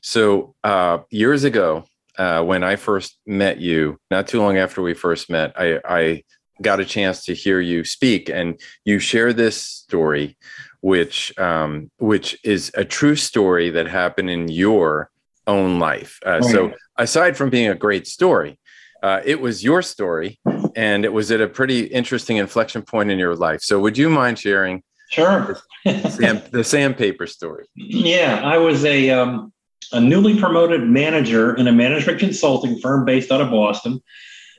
[0.03, 1.87] So uh, years ago
[2.19, 6.23] uh, when i first met you not too long after we first met i i
[6.61, 10.37] got a chance to hear you speak and you share this story
[10.81, 15.11] which um, which is a true story that happened in your
[15.47, 16.19] own life.
[16.25, 18.59] Uh, So aside from being a great story,
[19.03, 20.39] uh, it was your story,
[20.77, 23.63] and it was at a pretty interesting inflection point in your life.
[23.63, 24.83] So would you mind sharing?
[25.11, 25.57] Sure.
[25.87, 27.67] the, sand, the sandpaper story.
[27.77, 29.53] Yeah, I was a um,
[29.93, 34.03] a newly promoted manager in a management consulting firm based out of Boston.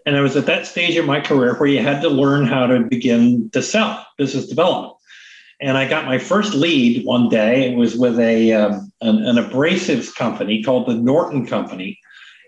[0.06, 2.68] And I was at that stage of my career where you had to learn how
[2.68, 4.96] to begin to sell business development.
[5.62, 7.72] And I got my first lead one day.
[7.72, 12.00] It was with a um, an, an abrasives company called the Norton Company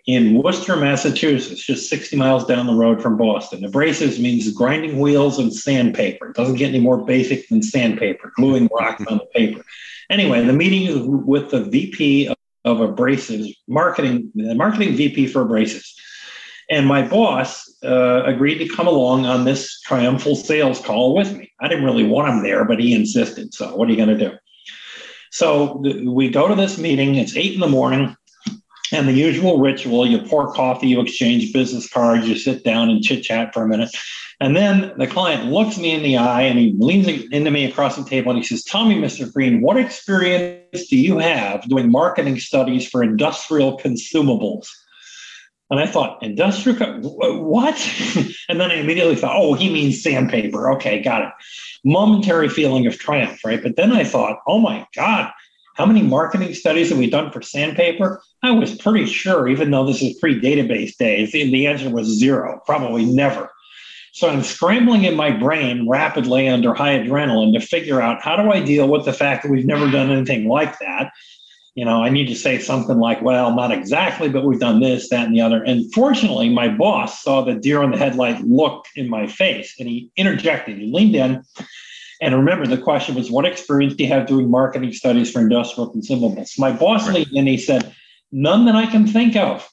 [0.08, 3.62] in Worcester, Massachusetts, just 60 miles down the road from Boston.
[3.62, 6.30] Abrasives means grinding wheels and sandpaper.
[6.30, 9.64] It doesn't get any more basic than sandpaper, gluing rocks on the paper.
[10.10, 12.34] Anyway, the meeting with the VP
[12.66, 15.90] of, abrasives, marketing, the marketing VP for abrasives.
[16.70, 21.52] And my boss uh, agreed to come along on this triumphal sales call with me.
[21.60, 23.54] I didn't really want him there, but he insisted.
[23.54, 24.36] So, what are you going to do?
[25.32, 27.16] So, th- we go to this meeting.
[27.16, 28.16] It's eight in the morning.
[28.94, 33.02] And the usual ritual you pour coffee, you exchange business cards, you sit down and
[33.02, 33.90] chit chat for a minute.
[34.42, 37.96] And then the client looks me in the eye and he leans into me across
[37.96, 39.32] the table and he says, Tell me, Mr.
[39.32, 44.68] Green, what experience do you have doing marketing studies for industrial consumables?
[45.70, 47.76] And I thought, industrial, what?
[48.50, 50.72] and then I immediately thought, oh, he means sandpaper.
[50.72, 51.34] Okay, got it.
[51.86, 53.62] Momentary feeling of triumph, right?
[53.62, 55.32] But then I thought, oh my God,
[55.76, 58.24] how many marketing studies have we done for sandpaper?
[58.42, 62.60] I was pretty sure, even though this is pre database days, the answer was zero,
[62.66, 63.52] probably never.
[64.12, 68.52] So I'm scrambling in my brain rapidly under high adrenaline to figure out how do
[68.52, 71.12] I deal with the fact that we've never done anything like that.
[71.76, 75.08] You know, I need to say something like, well, not exactly, but we've done this,
[75.10, 75.64] that, and the other.
[75.64, 79.88] And fortunately, my boss saw the deer in the headlight look in my face and
[79.88, 80.78] he interjected.
[80.78, 81.46] He leaned in
[82.22, 85.92] and remember, the question was, what experience do you have doing marketing studies for industrial
[85.92, 86.58] consumables?
[86.60, 87.16] My boss right.
[87.16, 87.96] leaned in, he said,
[88.32, 89.68] none that I can think of.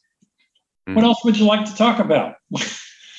[0.88, 0.94] Mm.
[0.94, 2.36] What else would you like to talk about?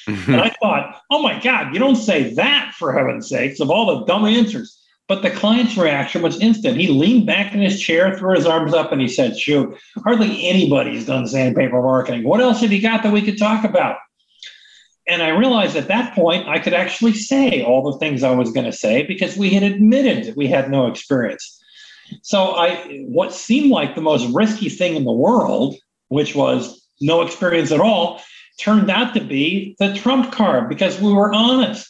[0.27, 3.99] and I thought, oh my God, you don't say that for heaven's sakes of all
[3.99, 4.75] the dumb answers.
[5.07, 6.77] But the client's reaction was instant.
[6.77, 10.47] He leaned back in his chair, threw his arms up, and he said, Shoot, hardly
[10.47, 12.23] anybody's done sandpaper marketing.
[12.23, 13.97] What else have you got that we could talk about?
[15.07, 18.51] And I realized at that point I could actually say all the things I was
[18.51, 21.59] going to say because we had admitted that we had no experience.
[22.21, 25.75] So I what seemed like the most risky thing in the world,
[26.09, 28.21] which was no experience at all,
[28.59, 31.87] turned out to be the trump card because we were honest.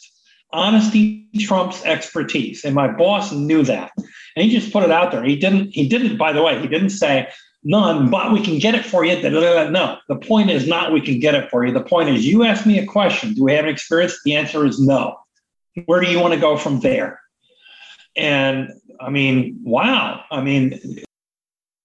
[0.52, 2.64] Honesty trumps expertise.
[2.64, 3.92] And my boss knew that.
[3.96, 5.24] And he just put it out there.
[5.24, 7.28] He didn't, he didn't, by the way, he didn't say,
[7.62, 9.20] none, but we can get it for you.
[9.70, 11.72] No, the point is not we can get it for you.
[11.72, 13.34] The point is you ask me a question.
[13.34, 14.18] Do we have an experience?
[14.24, 15.18] The answer is no.
[15.86, 17.20] Where do you want to go from there?
[18.16, 20.24] And I mean, wow.
[20.30, 21.04] I mean,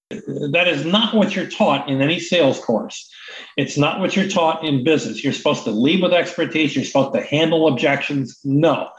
[0.10, 3.10] that is not what you're taught in any sales course.
[3.58, 5.24] It's not what you're taught in business.
[5.24, 6.76] You're supposed to lead with expertise.
[6.76, 8.40] You're supposed to handle objections.
[8.44, 8.90] No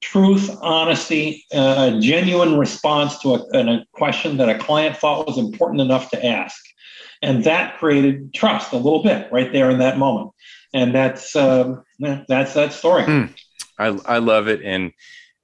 [0.00, 5.38] truth, honesty, uh, a genuine response to a, a, question that a client thought was
[5.38, 6.58] important enough to ask.
[7.22, 10.30] And that created trust a little bit right there in that moment.
[10.72, 13.02] And that's um, that's that story.
[13.02, 13.34] Mm,
[13.78, 14.62] I, I love it.
[14.62, 14.92] And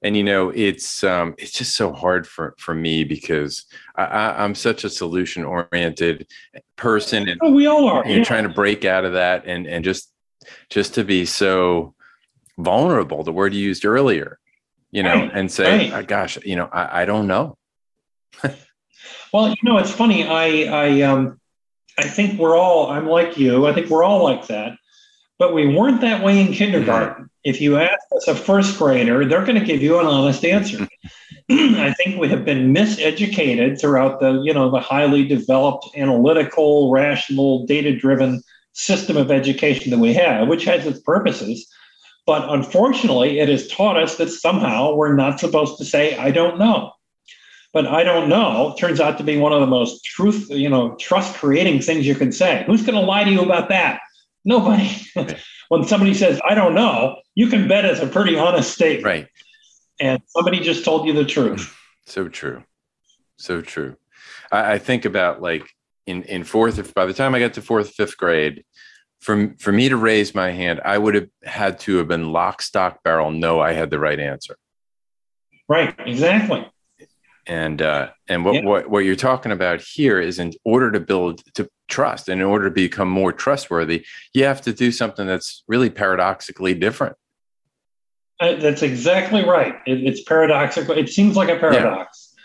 [0.01, 4.45] and you know it's um, it's just so hard for for me because I, I,
[4.45, 6.27] am such a solution oriented
[6.75, 9.67] person and oh, we all are you know, trying to break out of that and
[9.67, 10.11] and just
[10.69, 11.93] just to be so
[12.57, 14.39] vulnerable the word you used earlier
[14.91, 15.93] you know, right, and say, right.
[15.93, 17.57] oh, gosh, you know, I, I don't know.
[19.33, 20.25] well, you know, it's funny.
[20.25, 21.39] I, I, um,
[21.97, 24.77] I think we're all, I'm like you, I think we're all like that,
[25.37, 27.29] but we weren't that way in kindergarten.
[27.47, 27.55] Mm-hmm.
[27.55, 30.87] If you ask us a first grader, they're going to give you an honest answer.
[31.49, 37.65] I think we have been miseducated throughout the, you know, the highly developed, analytical, rational,
[37.65, 41.67] data-driven system of education that we have, which has its purposes.
[42.25, 46.59] But unfortunately, it has taught us that somehow we're not supposed to say, I don't
[46.59, 46.91] know.
[47.73, 50.95] But I don't know turns out to be one of the most truth, you know,
[50.95, 52.63] trust creating things you can say.
[52.65, 54.01] Who's going to lie to you about that?
[54.43, 54.89] Nobody.
[55.69, 59.05] when somebody says, I don't know, you can bet it's a pretty honest statement.
[59.05, 59.27] Right.
[59.99, 61.73] And somebody just told you the truth.
[62.07, 62.63] So true.
[63.35, 63.97] So true.
[64.49, 65.67] I, I think about like
[66.05, 68.63] in, in fourth, by the time I got to fourth, fifth grade,
[69.19, 72.61] for for me to raise my hand, I would have had to have been lock,
[72.61, 73.31] stock, barrel.
[73.31, 74.55] No, I had the right answer.
[75.67, 75.93] Right.
[75.99, 76.65] Exactly.
[77.45, 78.63] And uh, and what, yeah.
[78.63, 82.47] what what you're talking about here is in order to build to trust, and in
[82.47, 87.17] order to become more trustworthy, you have to do something that's really paradoxically different.
[88.39, 89.75] Uh, that's exactly right.
[89.85, 90.95] It, it's paradoxical.
[90.95, 92.29] It seems like a paradox.
[92.31, 92.37] Yeah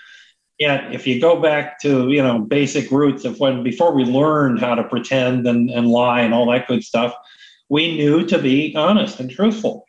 [0.63, 4.61] yet if you go back to you know basic roots of when before we learned
[4.61, 7.13] how to pretend and, and lie and all that good stuff
[7.69, 9.85] we knew to be honest and truthful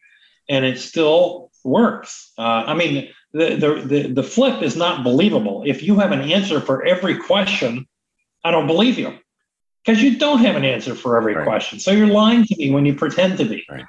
[0.50, 5.64] and it still works uh, i mean the, the, the, the flip is not believable
[5.66, 7.86] if you have an answer for every question
[8.44, 9.14] i don't believe you
[9.84, 11.46] because you don't have an answer for every right.
[11.46, 11.78] question.
[11.78, 13.66] So you're lying to me when you pretend to be.
[13.70, 13.84] Right.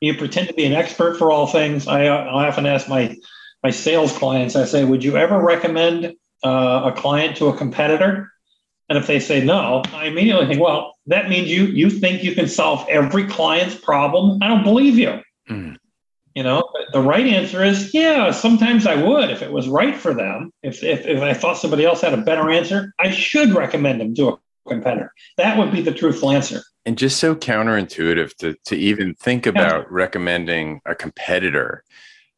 [0.00, 1.86] You pretend to be an expert for all things.
[1.88, 3.16] I, I often ask my
[3.62, 4.56] my sales clients.
[4.56, 8.30] I say, "Would you ever recommend uh, a client to a competitor?"
[8.88, 12.34] And if they say no, I immediately think, "Well, that means you you think you
[12.34, 15.20] can solve every client's problem." I don't believe you.
[15.50, 15.76] Mm.
[16.34, 18.30] You know, the right answer is yeah.
[18.30, 20.52] Sometimes I would if it was right for them.
[20.62, 24.14] If, if if I thought somebody else had a better answer, I should recommend them
[24.16, 25.12] to a competitor.
[25.36, 26.62] That would be the truthful answer.
[26.84, 31.82] And just so counterintuitive to to even think about recommending a competitor.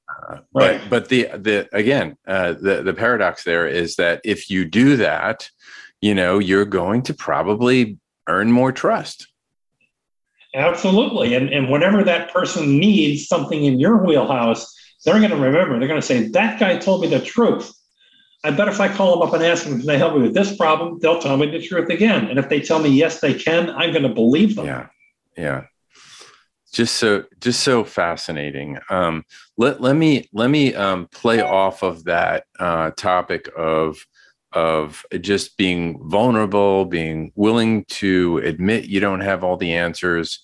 [0.08, 0.80] Uh, right.
[0.80, 4.96] But but the the again uh, the the paradox there is that if you do
[4.96, 5.50] that,
[6.00, 7.98] you know you're going to probably
[8.28, 9.26] earn more trust.
[10.54, 11.34] Absolutely.
[11.34, 14.74] And, and whenever that person needs something in your wheelhouse,
[15.04, 15.78] they're going to remember.
[15.78, 17.70] They're going to say, that guy told me the truth.
[18.44, 20.34] I bet if I call them up and ask them, can they help me with
[20.34, 20.98] this problem?
[21.00, 22.28] They'll tell me the truth again.
[22.28, 24.66] And if they tell me yes, they can, I'm going to believe them.
[24.66, 24.86] Yeah.
[25.36, 25.64] Yeah.
[26.72, 28.78] Just so, just so fascinating.
[28.90, 29.24] Um,
[29.56, 34.06] let, let me, let me um, play off of that uh, topic of,
[34.52, 40.40] of just being vulnerable, being willing to admit you don't have all the answers.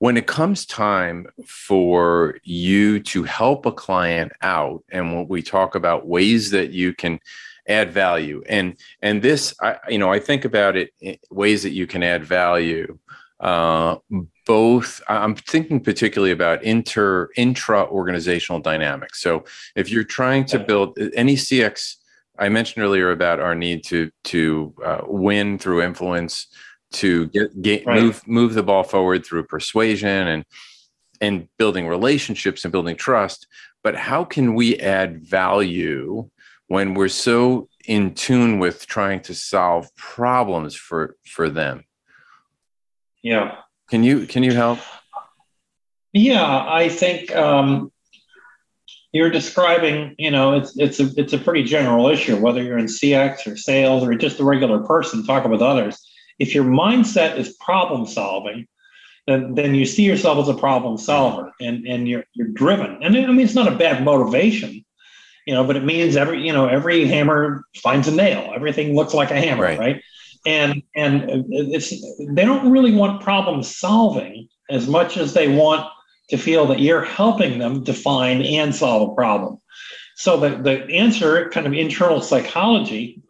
[0.00, 5.74] When it comes time for you to help a client out, and when we talk
[5.74, 7.20] about ways that you can
[7.68, 10.92] add value, and and this, I, you know, I think about it
[11.30, 12.98] ways that you can add value.
[13.40, 13.96] Uh,
[14.46, 19.22] both, I'm thinking particularly about inter intra organizational dynamics.
[19.22, 19.44] So
[19.76, 21.96] if you're trying to build any CX
[22.40, 26.46] I mentioned earlier about our need to to uh, win through influence,
[26.92, 28.02] to get, get right.
[28.02, 30.44] move move the ball forward through persuasion and
[31.20, 33.46] and building relationships and building trust.
[33.82, 36.28] But how can we add value
[36.66, 41.84] when we're so in tune with trying to solve problems for for them?
[43.22, 43.56] Yeah.
[43.88, 44.78] Can you can you help?
[46.12, 47.92] Yeah, I think um,
[49.12, 52.86] you're describing, you know, it's it's a it's a pretty general issue, whether you're in
[52.86, 55.98] CX or sales or just a regular person talking with others.
[56.40, 58.66] If your mindset is problem solving,
[59.26, 63.02] then then you see yourself as a problem solver and and you're you're driven.
[63.02, 64.84] And I mean it's not a bad motivation,
[65.46, 68.52] you know, but it means every, you know, every hammer finds a nail.
[68.54, 69.78] Everything looks like a hammer, right?
[69.78, 70.02] right?
[70.46, 75.86] And and it's they don't really want problem solving as much as they want
[76.30, 79.58] to feel that you're helping them define and solve a problem.
[80.16, 83.22] So the, the answer, kind of internal psychology,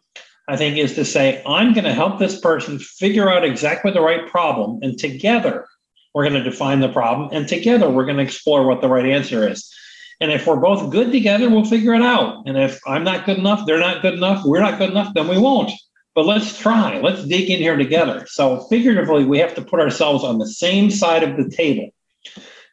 [0.51, 4.01] I think, is to say, I'm going to help this person figure out exactly the
[4.01, 4.79] right problem.
[4.81, 5.65] And together,
[6.13, 7.29] we're going to define the problem.
[7.31, 9.73] And together, we're going to explore what the right answer is.
[10.19, 12.43] And if we're both good together, we'll figure it out.
[12.45, 15.29] And if I'm not good enough, they're not good enough, we're not good enough, then
[15.29, 15.71] we won't.
[16.15, 16.99] But let's try.
[16.99, 18.25] Let's dig in here together.
[18.27, 21.91] So, figuratively, we have to put ourselves on the same side of the table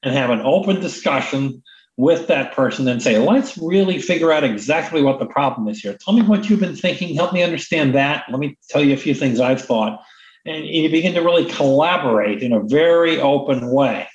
[0.03, 1.63] and have an open discussion
[1.99, 5.99] with that person and say, let's really figure out exactly what the problem is here.
[6.03, 7.15] Tell me what you've been thinking.
[7.15, 8.25] Help me understand that.
[8.31, 10.01] Let me tell you a few things I've thought.
[10.47, 14.09] And you begin to really collaborate in a very open way.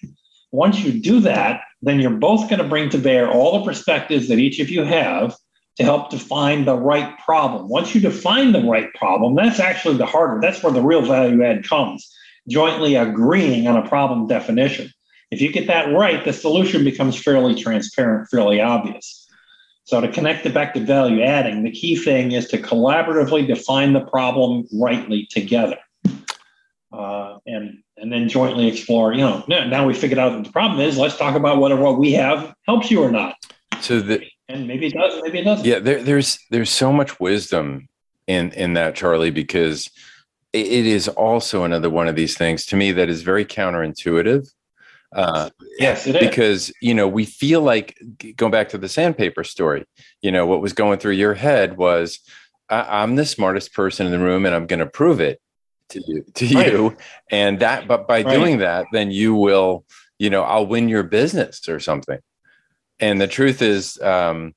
[0.53, 4.29] Once you do that, then you're both going to bring to bear all the perspectives
[4.29, 5.35] that each of you have
[5.75, 7.67] to help define the right problem.
[7.67, 11.43] Once you define the right problem, that's actually the harder, that's where the real value
[11.43, 12.09] add comes,
[12.47, 14.89] jointly agreeing on a problem definition.
[15.33, 19.27] If you get that right, the solution becomes fairly transparent, fairly obvious.
[19.83, 23.93] So to connect it back to value adding, the key thing is to collaboratively define
[23.93, 25.79] the problem rightly together.
[26.91, 30.79] Uh, and and then jointly explore, you know, now we figured out what the problem
[30.79, 33.35] is, let's talk about whether what we have helps you or not.
[33.81, 35.65] So the and maybe it does, maybe it doesn't.
[35.65, 37.87] Yeah, there, there's there's so much wisdom
[38.27, 39.89] in in that, Charlie, because
[40.53, 44.47] it is also another one of these things to me that is very counterintuitive
[45.13, 47.97] uh, yes, because you know we feel like
[48.35, 49.85] going back to the sandpaper story.
[50.21, 52.19] You know what was going through your head was,
[52.69, 55.39] I- am the smartest person in the room, and I'm going to prove it
[55.89, 56.25] to you.
[56.35, 56.71] To right.
[56.71, 56.97] you,
[57.31, 57.87] and that.
[57.87, 58.33] But by right.
[58.33, 59.85] doing that, then you will,
[60.17, 62.19] you know, I'll win your business or something.
[62.99, 64.53] And the truth is, um,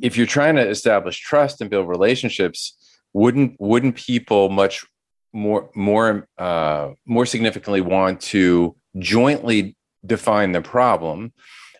[0.00, 2.76] if you're trying to establish trust and build relationships,
[3.12, 4.84] wouldn't wouldn't people much
[5.32, 11.32] more more uh, more significantly want to jointly define the problem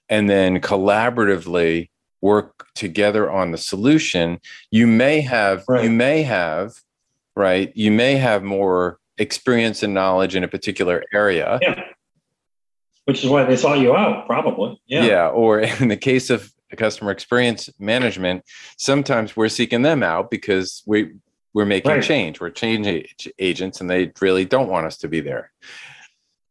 [0.09, 1.89] and then collaboratively
[2.21, 4.39] work together on the solution
[4.71, 5.85] you may have right.
[5.85, 6.73] you may have
[7.35, 11.83] right you may have more experience and knowledge in a particular area yeah.
[13.05, 16.51] which is why they sought you out probably yeah yeah or in the case of
[16.77, 18.43] customer experience management
[18.79, 21.13] sometimes we're seeking them out because we
[21.55, 22.03] we're making right.
[22.03, 22.41] change.
[22.41, 25.53] We're change agents, and they really don't want us to be there.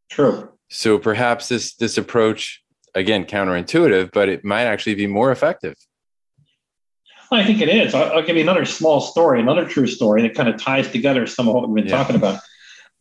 [0.10, 0.52] True.
[0.70, 2.64] So perhaps this this approach,
[2.96, 5.76] again, counterintuitive, but it might actually be more effective.
[7.32, 7.94] I think it is.
[7.94, 11.26] I'll, I'll, give you another small story, another true story that kind of ties together
[11.26, 11.98] some of what we've been yeah.
[11.98, 12.42] talking about.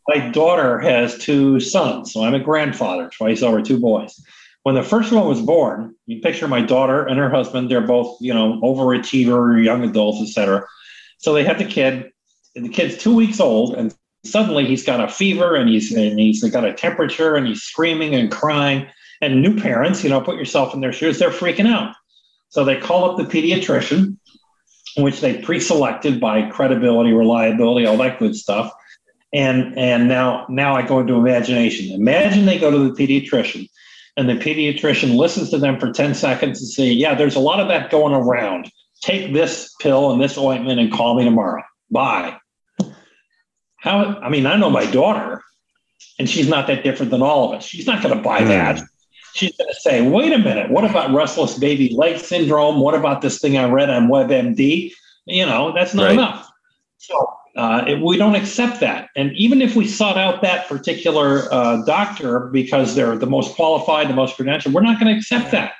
[0.07, 4.21] My daughter has two sons, so I'm a grandfather twice over two boys.
[4.63, 7.71] When the first one was born, you picture my daughter and her husband.
[7.71, 10.67] They're both, you know, overachiever, young adults, etc.
[11.21, 12.11] So they have the kid.
[12.57, 13.95] And the kid's two weeks old, and
[14.25, 18.14] suddenly he's got a fever, and he's and he's got a temperature, and he's screaming
[18.14, 18.89] and crying.
[19.21, 21.18] And new parents, you know, put yourself in their shoes.
[21.18, 21.95] They're freaking out.
[22.49, 24.16] So they call up the pediatrician,
[24.97, 28.73] which they pre-selected by credibility, reliability, all that good stuff.
[29.33, 31.93] And and now now I go into imagination.
[31.95, 33.68] Imagine they go to the pediatrician
[34.16, 37.61] and the pediatrician listens to them for 10 seconds and say, Yeah, there's a lot
[37.61, 38.71] of that going around.
[39.01, 41.63] Take this pill and this ointment and call me tomorrow.
[41.91, 42.39] Bye.
[43.77, 45.43] How I mean, I know my daughter,
[46.19, 47.65] and she's not that different than all of us.
[47.65, 48.83] She's not going to buy that.
[49.33, 52.81] She's going to say, wait a minute, what about restless baby leg syndrome?
[52.81, 54.93] What about this thing I read on WebMD?
[55.27, 56.13] You know, that's not right.
[56.13, 56.51] enough.
[56.99, 59.09] So uh, it, we don't accept that.
[59.17, 64.09] And even if we sought out that particular uh, doctor because they're the most qualified,
[64.09, 65.73] the most credentialed, we're not going to accept that.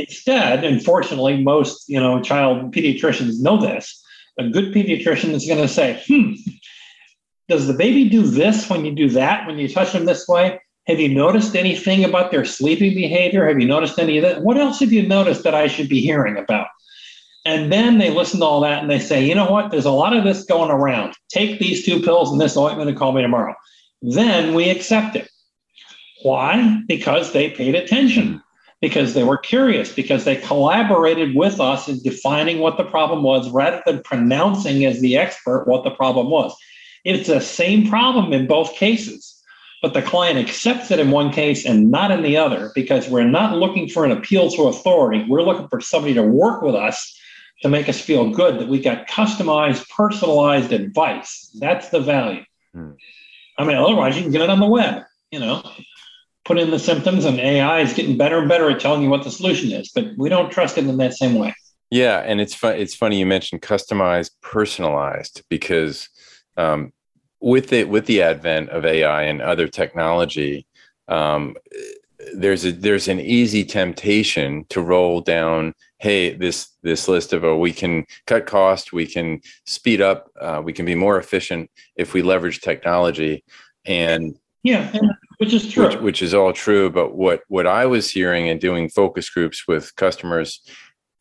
[0.00, 4.02] Instead, unfortunately, most you know child pediatricians know this.
[4.38, 6.32] A good pediatrician is going to say, "Hmm,
[7.48, 9.46] does the baby do this when you do that?
[9.46, 10.60] When you touch them this way?
[10.86, 13.46] Have you noticed anything about their sleeping behavior?
[13.46, 14.42] Have you noticed any of that?
[14.42, 16.68] What else have you noticed that I should be hearing about?"
[17.46, 19.70] And then they listen to all that and they say, you know what?
[19.70, 21.14] There's a lot of this going around.
[21.30, 23.54] Take these two pills and this ointment and call me tomorrow.
[24.02, 25.28] Then we accept it.
[26.22, 26.82] Why?
[26.86, 28.42] Because they paid attention,
[28.80, 33.50] because they were curious, because they collaborated with us in defining what the problem was
[33.50, 36.56] rather than pronouncing as the expert what the problem was.
[37.04, 39.42] It's the same problem in both cases,
[39.82, 43.24] but the client accepts it in one case and not in the other because we're
[43.24, 45.24] not looking for an appeal to authority.
[45.28, 47.18] We're looking for somebody to work with us
[47.62, 51.54] to make us feel good that we got customized, personalized advice.
[51.58, 52.44] That's the value.
[52.72, 52.92] Hmm.
[53.58, 55.62] I mean, otherwise you can get it on the web, you know,
[56.50, 59.22] put in the symptoms and AI is getting better and better at telling you what
[59.22, 61.54] the solution is, but we don't trust it in that same way.
[61.90, 62.18] Yeah.
[62.26, 62.74] And it's fun.
[62.74, 66.08] It's funny you mentioned customized, personalized because
[66.56, 66.92] um,
[67.38, 70.66] with it, with the advent of AI and other technology,
[71.06, 71.54] um,
[72.34, 77.56] there's a there's an easy temptation to roll down hey this this list of oh
[77.56, 82.12] we can cut cost we can speed up uh, we can be more efficient if
[82.12, 83.42] we leverage technology
[83.86, 84.92] and yeah
[85.40, 88.60] which is true which, which is all true but what what i was hearing and
[88.60, 90.60] doing focus groups with customers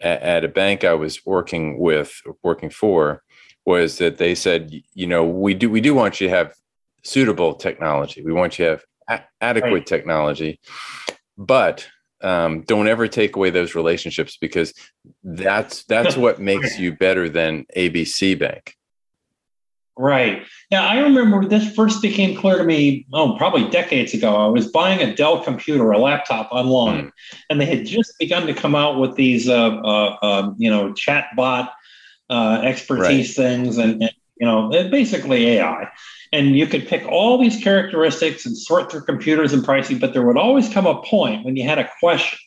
[0.02, 3.24] at, at a bank i was working with working for
[3.66, 6.54] was that they said you know we do we do want you to have
[7.04, 9.86] suitable technology we want you to have a- adequate right.
[9.88, 10.60] technology
[11.38, 11.88] but
[12.22, 14.74] um, don't ever take away those relationships because
[15.24, 18.76] that's that's what makes you better than ABC Bank.
[20.02, 20.44] Right.
[20.72, 24.34] Yeah, I remember this first became clear to me, oh, probably decades ago.
[24.34, 27.12] I was buying a Dell computer, a laptop online, mm.
[27.50, 30.94] and they had just begun to come out with these, uh, uh, uh, you know,
[30.94, 31.74] chat bot
[32.30, 33.46] uh, expertise right.
[33.46, 35.90] things and, and, you know, basically AI
[36.32, 40.26] and you could pick all these characteristics and sort through computers and pricing, but there
[40.26, 42.40] would always come a point when you had a question.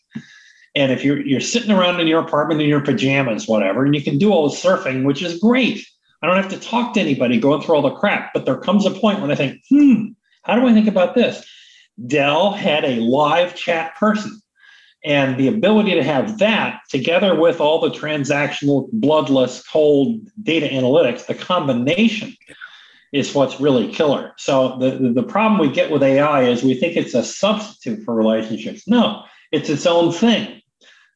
[0.75, 4.03] And if you're you're sitting around in your apartment in your pajamas, whatever, and you
[4.03, 5.87] can do all the surfing, which is great.
[6.23, 8.33] I don't have to talk to anybody going through all the crap.
[8.33, 10.09] But there comes a point when I think, hmm,
[10.43, 11.45] how do I think about this?
[12.07, 14.41] Dell had a live chat person.
[15.05, 21.27] And the ability to have that together with all the transactional, bloodless, cold data analytics,
[21.27, 22.37] the combination
[23.13, 24.33] is what's really killer.
[24.39, 28.15] So the, the, problem we get with AI is we think it's a substitute for
[28.15, 28.87] relationships.
[28.87, 30.63] No, it's its own thing.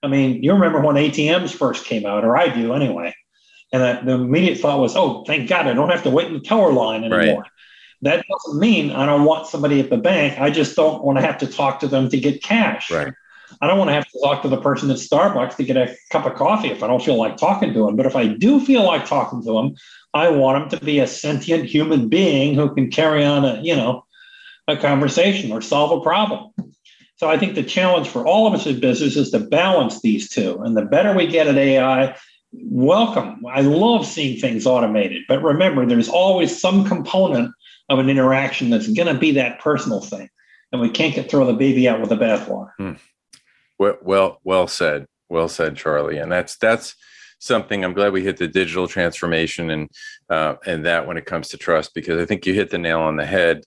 [0.02, 3.14] I mean, you remember when ATMs first came out, or I do anyway.
[3.72, 6.34] And the, the immediate thought was, oh, thank God, I don't have to wait in
[6.34, 7.42] the teller line anymore.
[7.42, 7.50] Right.
[8.02, 10.38] That doesn't mean I don't want somebody at the bank.
[10.38, 12.90] I just don't want to have to talk to them to get cash.
[12.90, 13.12] Right.
[13.60, 15.96] I don't want to have to talk to the person at Starbucks to get a
[16.10, 17.96] cup of coffee if I don't feel like talking to them.
[17.96, 19.74] But if I do feel like talking to them,
[20.14, 23.74] I want them to be a sentient human being who can carry on a, you
[23.74, 24.04] know,
[24.68, 26.52] a conversation or solve a problem.
[27.16, 30.28] So I think the challenge for all of us in business is to balance these
[30.28, 30.60] two.
[30.62, 32.16] And the better we get at AI,
[32.62, 33.44] welcome.
[33.46, 35.22] I love seeing things automated.
[35.28, 37.52] But remember, there's always some component
[37.88, 40.28] of an interaction that's going to be that personal thing.
[40.72, 42.70] And we can't get throw the baby out with the bathwater.
[42.78, 42.92] Hmm.
[43.78, 45.06] Well, well, well said.
[45.28, 46.18] Well said, Charlie.
[46.18, 46.94] And that's that's
[47.38, 47.84] something.
[47.84, 49.90] I'm glad we hit the digital transformation and
[50.28, 53.00] uh, and that when it comes to trust, because I think you hit the nail
[53.00, 53.62] on the head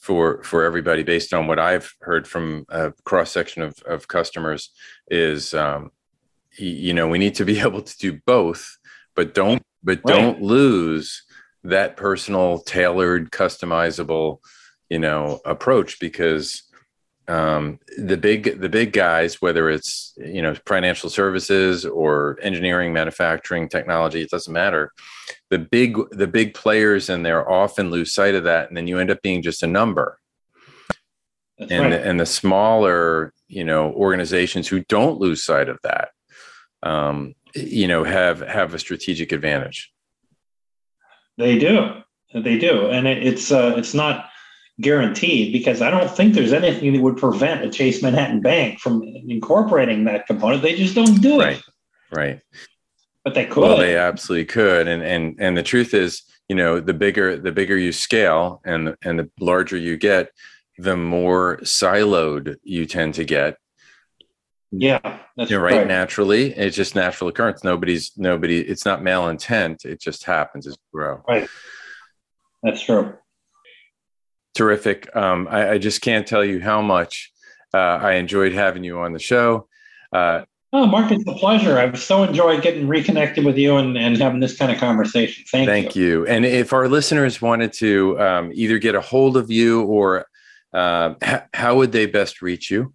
[0.00, 4.70] for for everybody based on what I've heard from a cross section of, of customers
[5.10, 5.90] is um,
[6.56, 8.76] you know we need to be able to do both,
[9.14, 10.14] but don't but right.
[10.14, 11.24] don't lose
[11.64, 14.38] that personal, tailored, customizable
[14.90, 16.62] you know approach because
[17.26, 23.68] um, the big the big guys, whether it's you know financial services or engineering, manufacturing,
[23.68, 24.92] technology, it doesn't matter.
[25.50, 28.98] The big the big players in there often lose sight of that, and then you
[28.98, 30.18] end up being just a number.
[31.58, 31.90] That's and right.
[31.90, 36.10] the, and the smaller you know organizations who don't lose sight of that,
[36.84, 39.92] um, you know, have have a strategic advantage.
[41.36, 44.30] They do, they do, and it, it's uh, it's not
[44.80, 49.02] guaranteed because I don't think there's anything that would prevent a Chase Manhattan Bank from
[49.02, 50.62] incorporating that component.
[50.62, 51.44] They just don't do it.
[51.44, 51.62] Right.
[52.12, 52.40] Right.
[53.24, 53.62] But they could.
[53.62, 54.86] Well, they absolutely could.
[54.86, 58.96] And and and the truth is, you know, the bigger the bigger you scale and
[59.02, 60.30] and the larger you get,
[60.76, 63.56] the more siloed you tend to get.
[64.80, 65.78] Yeah, that's you know, right.
[65.78, 65.86] right.
[65.86, 67.64] Naturally, it's just natural occurrence.
[67.64, 68.60] Nobody's nobody.
[68.60, 69.84] It's not malintent.
[69.84, 71.22] It just happens as you grow.
[71.28, 71.48] Right.
[72.62, 73.14] That's true
[74.54, 75.14] terrific.
[75.14, 77.32] Um, I, I, just can't tell you how much
[77.74, 79.68] uh, I enjoyed having you on the show.
[80.12, 81.78] Uh, oh, Mark, it's a pleasure.
[81.78, 85.44] I've so enjoyed getting reconnected with you and, and having this kind of conversation.
[85.50, 85.72] Thank, you.
[85.72, 86.04] thank you.
[86.04, 86.26] you.
[86.26, 90.26] And if our listeners wanted to um, either get a hold of you or
[90.72, 92.93] uh, h- how would they best reach you?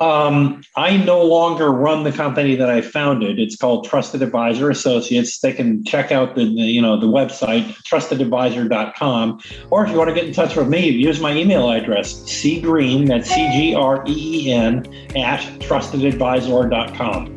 [0.00, 3.38] Um, I no longer run the company that I founded.
[3.38, 5.40] It's called Trusted Advisor Associates.
[5.40, 9.40] They can check out the, the you know the website trustedadvisor.com,
[9.70, 13.06] or if you want to get in touch with me, use my email address cgreen
[13.08, 14.78] that's c g r e e n
[15.16, 17.36] at trustedadvisor.com.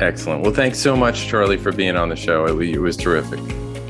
[0.00, 0.42] Excellent.
[0.42, 2.46] Well, thanks so much, Charlie, for being on the show.
[2.46, 3.40] It, it was terrific.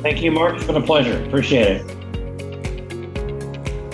[0.03, 0.57] Thank you, Mark.
[0.57, 1.23] It's been a pleasure.
[1.25, 1.98] Appreciate it.